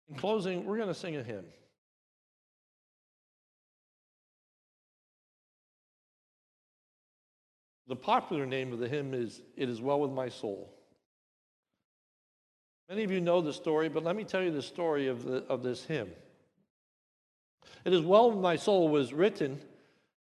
In 0.09 0.15
closing, 0.15 0.65
we're 0.65 0.77
going 0.77 0.89
to 0.89 0.93
sing 0.93 1.15
a 1.15 1.23
hymn. 1.23 1.45
The 7.87 7.95
popular 7.95 8.45
name 8.45 8.73
of 8.73 8.79
the 8.79 8.87
hymn 8.87 9.13
is 9.13 9.41
It 9.55 9.69
Is 9.69 9.81
Well 9.81 9.99
With 9.99 10.11
My 10.11 10.29
Soul. 10.29 10.72
Many 12.93 13.05
of 13.05 13.11
you 13.11 13.21
know 13.21 13.41
the 13.41 13.51
story, 13.51 13.89
but 13.89 14.03
let 14.03 14.15
me 14.15 14.23
tell 14.23 14.43
you 14.43 14.51
the 14.51 14.61
story 14.61 15.07
of, 15.07 15.25
the, 15.25 15.37
of 15.49 15.63
this 15.63 15.83
hymn. 15.83 16.11
It 17.85 17.91
Is 17.91 18.01
Well 18.01 18.29
My 18.29 18.55
Soul 18.55 18.87
was 18.87 19.13
written 19.13 19.59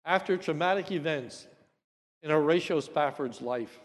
after 0.03 0.36
traumatic 0.36 0.91
events 0.91 1.45
in 2.24 2.32
Horatio 2.32 2.80
Spafford's 2.80 3.39
life. 3.39 3.80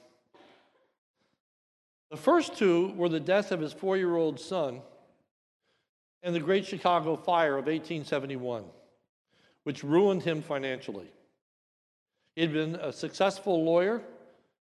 The 2.11 2.17
first 2.17 2.57
two 2.57 2.95
were 2.97 3.11
the 3.11 3.21
death 3.21 3.53
of 3.53 3.61
his 3.61 3.75
four 3.75 3.99
year 3.99 4.17
old 4.17 4.41
son 4.41 4.81
and 6.23 6.35
the 6.35 6.41
Great 6.41 6.65
Chicago 6.65 7.17
Fire 7.17 7.59
of 7.59 7.67
1871, 7.67 8.65
which 9.65 9.85
ruined 9.85 10.23
him 10.23 10.41
financially. 10.41 11.13
He 12.35 12.41
had 12.41 12.55
been 12.55 12.77
a 12.77 12.95
successful 12.95 13.63
lawyer 13.63 14.01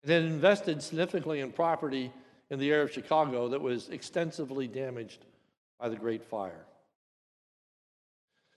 and 0.03 0.13
had 0.13 0.25
invested 0.25 0.83
significantly 0.83 1.41
in 1.41 1.53
property 1.53 2.13
in 2.51 2.59
the 2.59 2.71
area 2.71 2.85
of 2.85 2.93
Chicago 2.93 3.49
that 3.49 3.61
was 3.61 3.89
extensively 3.89 4.67
damaged 4.67 5.25
by 5.81 5.89
the 5.89 5.97
Great 5.97 6.25
Fire. 6.25 6.65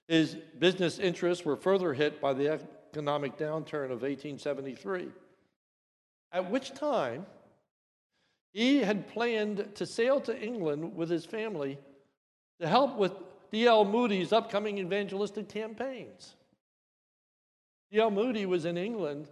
His 0.08 0.36
business 0.60 1.00
interests 1.00 1.44
were 1.44 1.58
further 1.58 1.94
hit 1.94 2.22
by 2.22 2.34
the 2.34 2.60
economic 2.94 3.38
downturn 3.38 3.86
of 3.86 4.02
1873, 4.02 5.10
at 6.32 6.50
which 6.50 6.74
time 6.74 7.26
he 8.54 8.80
had 8.80 9.08
planned 9.10 9.76
to 9.76 9.86
sail 9.86 10.22
to 10.22 10.40
England 10.40 10.96
with 10.96 11.10
his 11.10 11.26
family 11.26 11.78
to 12.60 12.68
help 12.68 12.96
with 12.96 13.12
D.L. 13.52 13.86
Moody's 13.86 14.34
upcoming 14.34 14.78
evangelistic 14.78 15.50
campaigns. 15.50 16.36
D.L. 17.92 18.12
Moody 18.12 18.46
was 18.46 18.66
in 18.66 18.78
England 18.78 19.28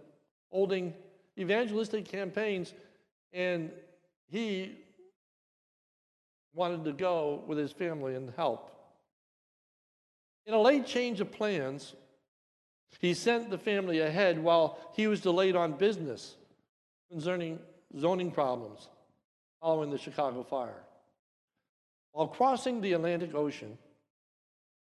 holding 0.50 0.94
evangelistic 1.38 2.06
campaigns, 2.06 2.72
and 3.32 3.70
he 4.30 4.76
wanted 6.54 6.84
to 6.84 6.92
go 6.92 7.44
with 7.46 7.58
his 7.58 7.72
family 7.72 8.14
and 8.14 8.32
help. 8.36 8.70
In 10.46 10.54
a 10.54 10.60
late 10.60 10.86
change 10.86 11.20
of 11.20 11.30
plans, 11.30 11.94
he 13.00 13.14
sent 13.14 13.50
the 13.50 13.58
family 13.58 14.00
ahead 14.00 14.38
while 14.38 14.78
he 14.94 15.06
was 15.06 15.20
delayed 15.20 15.56
on 15.56 15.72
business 15.72 16.36
concerning 17.10 17.58
zoning 17.98 18.30
problems 18.30 18.88
following 19.60 19.90
the 19.90 19.98
Chicago 19.98 20.42
fire. 20.42 20.82
While 22.12 22.28
crossing 22.28 22.80
the 22.80 22.94
Atlantic 22.94 23.34
Ocean, 23.34 23.76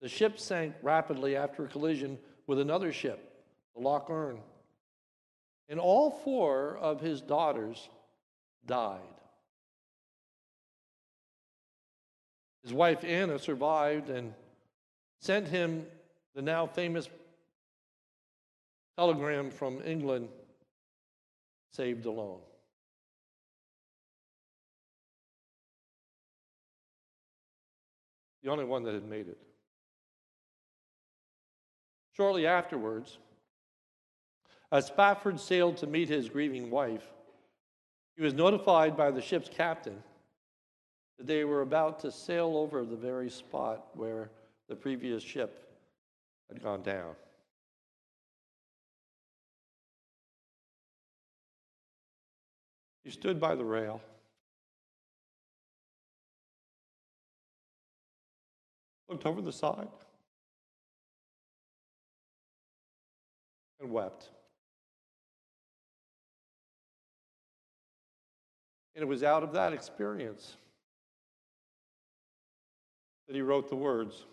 the 0.00 0.08
ship 0.08 0.38
sank 0.38 0.74
rapidly 0.82 1.36
after 1.36 1.64
a 1.64 1.68
collision 1.68 2.18
with 2.46 2.60
another 2.60 2.92
ship 2.92 3.24
the 3.74 3.82
Loch 3.82 4.08
Earn. 4.10 4.38
And 5.68 5.78
all 5.78 6.10
four 6.24 6.78
of 6.78 7.00
his 7.00 7.20
daughters 7.20 7.88
died. 8.66 9.00
His 12.62 12.72
wife 12.72 13.04
Anna 13.04 13.38
survived 13.38 14.10
and 14.10 14.34
sent 15.20 15.48
him 15.48 15.86
the 16.34 16.42
now 16.42 16.66
famous 16.66 17.08
telegram 18.96 19.50
from 19.50 19.80
England 19.84 20.28
saved 21.72 22.06
alone. 22.06 22.40
The 28.42 28.50
only 28.50 28.64
one 28.64 28.82
that 28.84 28.94
had 28.94 29.08
made 29.08 29.28
it. 29.28 29.38
Shortly 32.12 32.46
afterwards, 32.46 33.18
as 34.72 34.86
Spafford 34.86 35.38
sailed 35.38 35.76
to 35.78 35.86
meet 35.86 36.08
his 36.08 36.28
grieving 36.28 36.70
wife, 36.70 37.04
he 38.16 38.22
was 38.22 38.34
notified 38.34 38.96
by 38.96 39.10
the 39.10 39.22
ship's 39.22 39.48
captain 39.48 40.02
they 41.18 41.44
were 41.44 41.62
about 41.62 42.00
to 42.00 42.12
sail 42.12 42.56
over 42.56 42.84
the 42.84 42.96
very 42.96 43.28
spot 43.30 43.86
where 43.94 44.30
the 44.68 44.76
previous 44.76 45.22
ship 45.22 45.68
had 46.48 46.62
gone 46.62 46.82
down. 46.82 47.14
He 53.04 53.10
stood 53.10 53.40
by 53.40 53.54
the 53.54 53.64
rail. 53.64 54.00
Looked 59.08 59.24
over 59.24 59.40
the 59.40 59.52
side 59.52 59.88
and 63.80 63.90
wept. 63.90 64.28
And 68.94 69.02
it 69.02 69.06
was 69.06 69.22
out 69.22 69.42
of 69.42 69.52
that 69.52 69.72
experience 69.72 70.56
that 73.28 73.36
he 73.36 73.42
wrote 73.42 73.68
the 73.68 73.76
words 73.76 74.24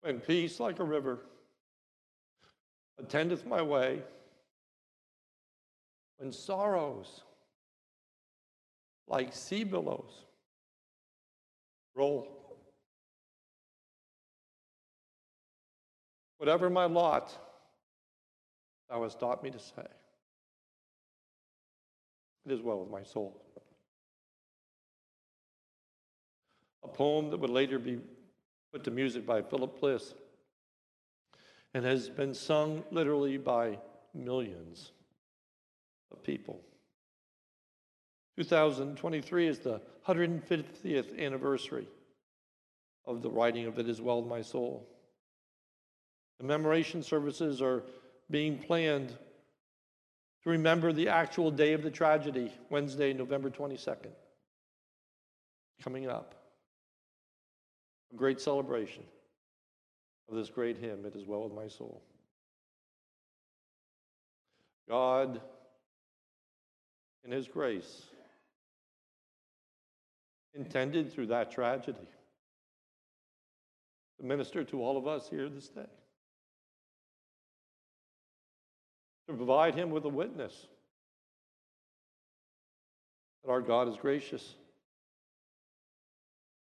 When 0.00 0.18
peace 0.18 0.58
like 0.58 0.80
a 0.80 0.84
river 0.84 1.20
attendeth 2.98 3.46
my 3.46 3.62
way, 3.62 4.02
when 6.16 6.32
sorrows 6.32 7.22
like 9.06 9.32
sea 9.32 9.64
billows 9.64 10.24
roll. 11.94 12.28
Whatever 16.38 16.70
my 16.70 16.84
lot, 16.84 17.36
thou 18.88 19.02
hast 19.02 19.18
taught 19.18 19.42
me 19.42 19.50
to 19.50 19.58
say. 19.58 19.86
It 22.46 22.52
is 22.52 22.62
well 22.62 22.78
with 22.80 22.90
my 22.90 23.02
soul. 23.02 23.42
A 26.84 26.88
poem 26.88 27.30
that 27.30 27.40
would 27.40 27.50
later 27.50 27.78
be 27.78 28.00
put 28.72 28.84
to 28.84 28.90
music 28.90 29.26
by 29.26 29.42
Philip 29.42 29.80
Bliss 29.80 30.14
and 31.74 31.84
has 31.84 32.08
been 32.08 32.34
sung 32.34 32.84
literally 32.90 33.36
by 33.36 33.78
millions 34.14 34.92
of 36.10 36.22
people. 36.22 36.60
2023 38.36 39.48
is 39.48 39.58
the 39.58 39.80
150th 40.06 41.18
anniversary 41.18 41.86
of 43.04 43.22
the 43.22 43.30
writing 43.30 43.66
of 43.66 43.78
It 43.78 43.88
Is 43.88 44.00
Well 44.00 44.22
My 44.22 44.42
Soul. 44.42 44.86
Commemoration 46.38 47.02
services 47.02 47.60
are 47.60 47.82
being 48.30 48.58
planned 48.58 49.08
to 50.44 50.50
remember 50.50 50.92
the 50.92 51.08
actual 51.08 51.50
day 51.50 51.72
of 51.72 51.82
the 51.82 51.90
tragedy, 51.90 52.52
Wednesday, 52.70 53.12
November 53.12 53.50
22nd, 53.50 54.12
coming 55.82 56.08
up. 56.08 56.37
A 58.12 58.16
great 58.16 58.40
celebration 58.40 59.02
of 60.28 60.36
this 60.36 60.50
great 60.50 60.78
hymn, 60.78 61.04
It 61.04 61.14
Is 61.14 61.26
Well 61.26 61.44
With 61.44 61.52
My 61.52 61.68
Soul. 61.68 62.02
God, 64.88 65.40
in 67.24 67.30
His 67.30 67.46
grace, 67.46 68.04
intended 70.54 71.12
through 71.12 71.26
that 71.26 71.50
tragedy 71.50 71.98
to 74.18 74.26
minister 74.26 74.64
to 74.64 74.82
all 74.82 74.96
of 74.96 75.06
us 75.06 75.28
here 75.28 75.48
this 75.48 75.68
day. 75.68 75.86
To 79.28 79.34
provide 79.34 79.74
him 79.74 79.90
with 79.90 80.04
a 80.04 80.08
witness 80.08 80.66
that 83.44 83.50
our 83.50 83.60
God 83.60 83.88
is 83.88 83.96
gracious, 83.96 84.54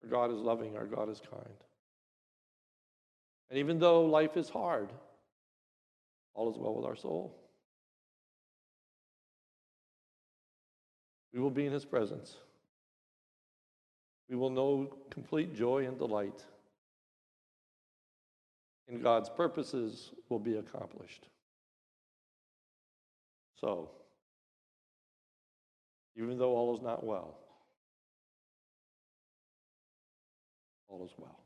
our 0.03 0.09
God 0.09 0.31
is 0.31 0.39
loving, 0.39 0.77
our 0.77 0.85
God 0.85 1.09
is 1.09 1.21
kind. 1.29 1.55
And 3.49 3.59
even 3.59 3.79
though 3.79 4.05
life 4.05 4.37
is 4.37 4.49
hard, 4.49 4.89
all 6.33 6.51
is 6.51 6.57
well 6.57 6.75
with 6.75 6.85
our 6.85 6.95
soul. 6.95 7.35
We 11.33 11.39
will 11.39 11.49
be 11.49 11.65
in 11.65 11.73
his 11.73 11.85
presence. 11.85 12.35
We 14.29 14.35
will 14.35 14.49
know 14.49 14.89
complete 15.09 15.55
joy 15.55 15.85
and 15.85 15.97
delight. 15.97 16.45
And 18.87 19.03
God's 19.03 19.29
purposes 19.29 20.11
will 20.29 20.39
be 20.39 20.57
accomplished. 20.57 21.27
So, 23.59 23.89
even 26.15 26.37
though 26.37 26.55
all 26.55 26.75
is 26.75 26.81
not 26.81 27.03
well, 27.03 27.37
all 30.89 31.03
is 31.03 31.11
well. 31.17 31.39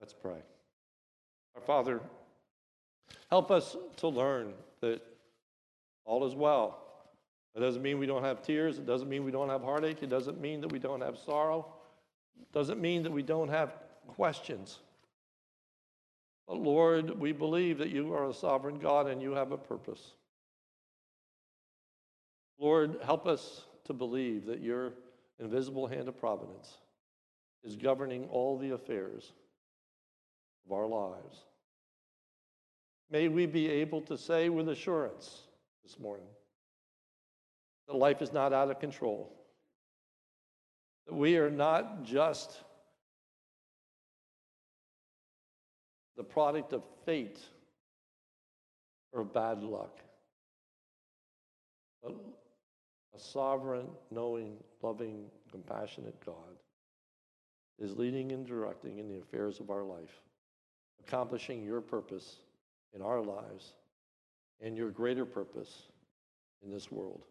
Let's 0.00 0.14
pray. 0.14 0.42
Our 1.54 1.60
Father, 1.60 2.00
help 3.30 3.50
us 3.50 3.76
to 3.98 4.08
learn 4.08 4.54
that 4.80 5.00
all 6.04 6.26
is 6.26 6.34
well. 6.34 6.78
It 7.54 7.60
doesn't 7.60 7.82
mean 7.82 7.98
we 7.98 8.06
don't 8.06 8.24
have 8.24 8.42
tears. 8.42 8.78
It 8.78 8.86
doesn't 8.86 9.08
mean 9.08 9.24
we 9.24 9.30
don't 9.30 9.50
have 9.50 9.62
heartache. 9.62 10.02
It 10.02 10.08
doesn't 10.08 10.40
mean 10.40 10.60
that 10.62 10.72
we 10.72 10.78
don't 10.78 11.02
have 11.02 11.18
sorrow. 11.18 11.66
It 12.40 12.50
doesn't 12.52 12.80
mean 12.80 13.02
that 13.02 13.12
we 13.12 13.22
don't 13.22 13.48
have 13.48 13.74
questions. 14.08 14.78
But 16.48 16.58
Lord, 16.58 17.18
we 17.20 17.32
believe 17.32 17.78
that 17.78 17.90
you 17.90 18.12
are 18.14 18.28
a 18.28 18.34
sovereign 18.34 18.78
God 18.78 19.06
and 19.06 19.20
you 19.22 19.32
have 19.32 19.52
a 19.52 19.58
purpose. 19.58 20.14
Lord, 22.58 22.98
help 23.04 23.26
us 23.26 23.64
to 23.84 23.92
believe 23.92 24.46
that 24.46 24.60
your 24.60 24.92
invisible 25.42 25.86
hand 25.86 26.08
of 26.08 26.18
providence 26.18 26.78
is 27.64 27.76
governing 27.76 28.26
all 28.30 28.58
the 28.58 28.70
affairs 28.70 29.32
of 30.64 30.72
our 30.72 30.86
lives. 30.86 31.44
May 33.10 33.28
we 33.28 33.46
be 33.46 33.68
able 33.68 34.00
to 34.02 34.16
say 34.16 34.48
with 34.48 34.68
assurance 34.68 35.42
this 35.82 35.98
morning 35.98 36.26
that 37.88 37.96
life 37.96 38.22
is 38.22 38.32
not 38.32 38.52
out 38.52 38.70
of 38.70 38.78
control, 38.78 39.32
that 41.06 41.14
we 41.14 41.36
are 41.36 41.50
not 41.50 42.04
just 42.04 42.56
the 46.16 46.24
product 46.24 46.72
of 46.72 46.82
fate 47.04 47.40
or 49.12 49.24
bad 49.24 49.62
luck, 49.62 49.98
but 52.02 52.14
a 53.14 53.18
sovereign, 53.18 53.86
knowing, 54.10 54.56
loving, 54.82 55.26
compassionate 55.50 56.18
God 56.24 56.34
is 57.78 57.96
leading 57.96 58.32
and 58.32 58.46
directing 58.46 58.98
in 58.98 59.08
the 59.08 59.18
affairs 59.18 59.60
of 59.60 59.70
our 59.70 59.82
life, 59.82 60.22
accomplishing 61.06 61.62
your 61.64 61.80
purpose 61.80 62.36
in 62.94 63.02
our 63.02 63.20
lives 63.20 63.74
and 64.60 64.76
your 64.76 64.90
greater 64.90 65.24
purpose 65.24 65.88
in 66.64 66.70
this 66.70 66.90
world. 66.90 67.24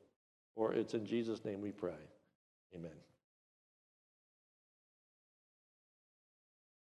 For 0.56 0.74
it's 0.74 0.94
in 0.94 1.06
Jesus' 1.06 1.46
name 1.46 1.62
we 1.62 1.72
pray. 1.72 1.94
Amen. 2.76 2.92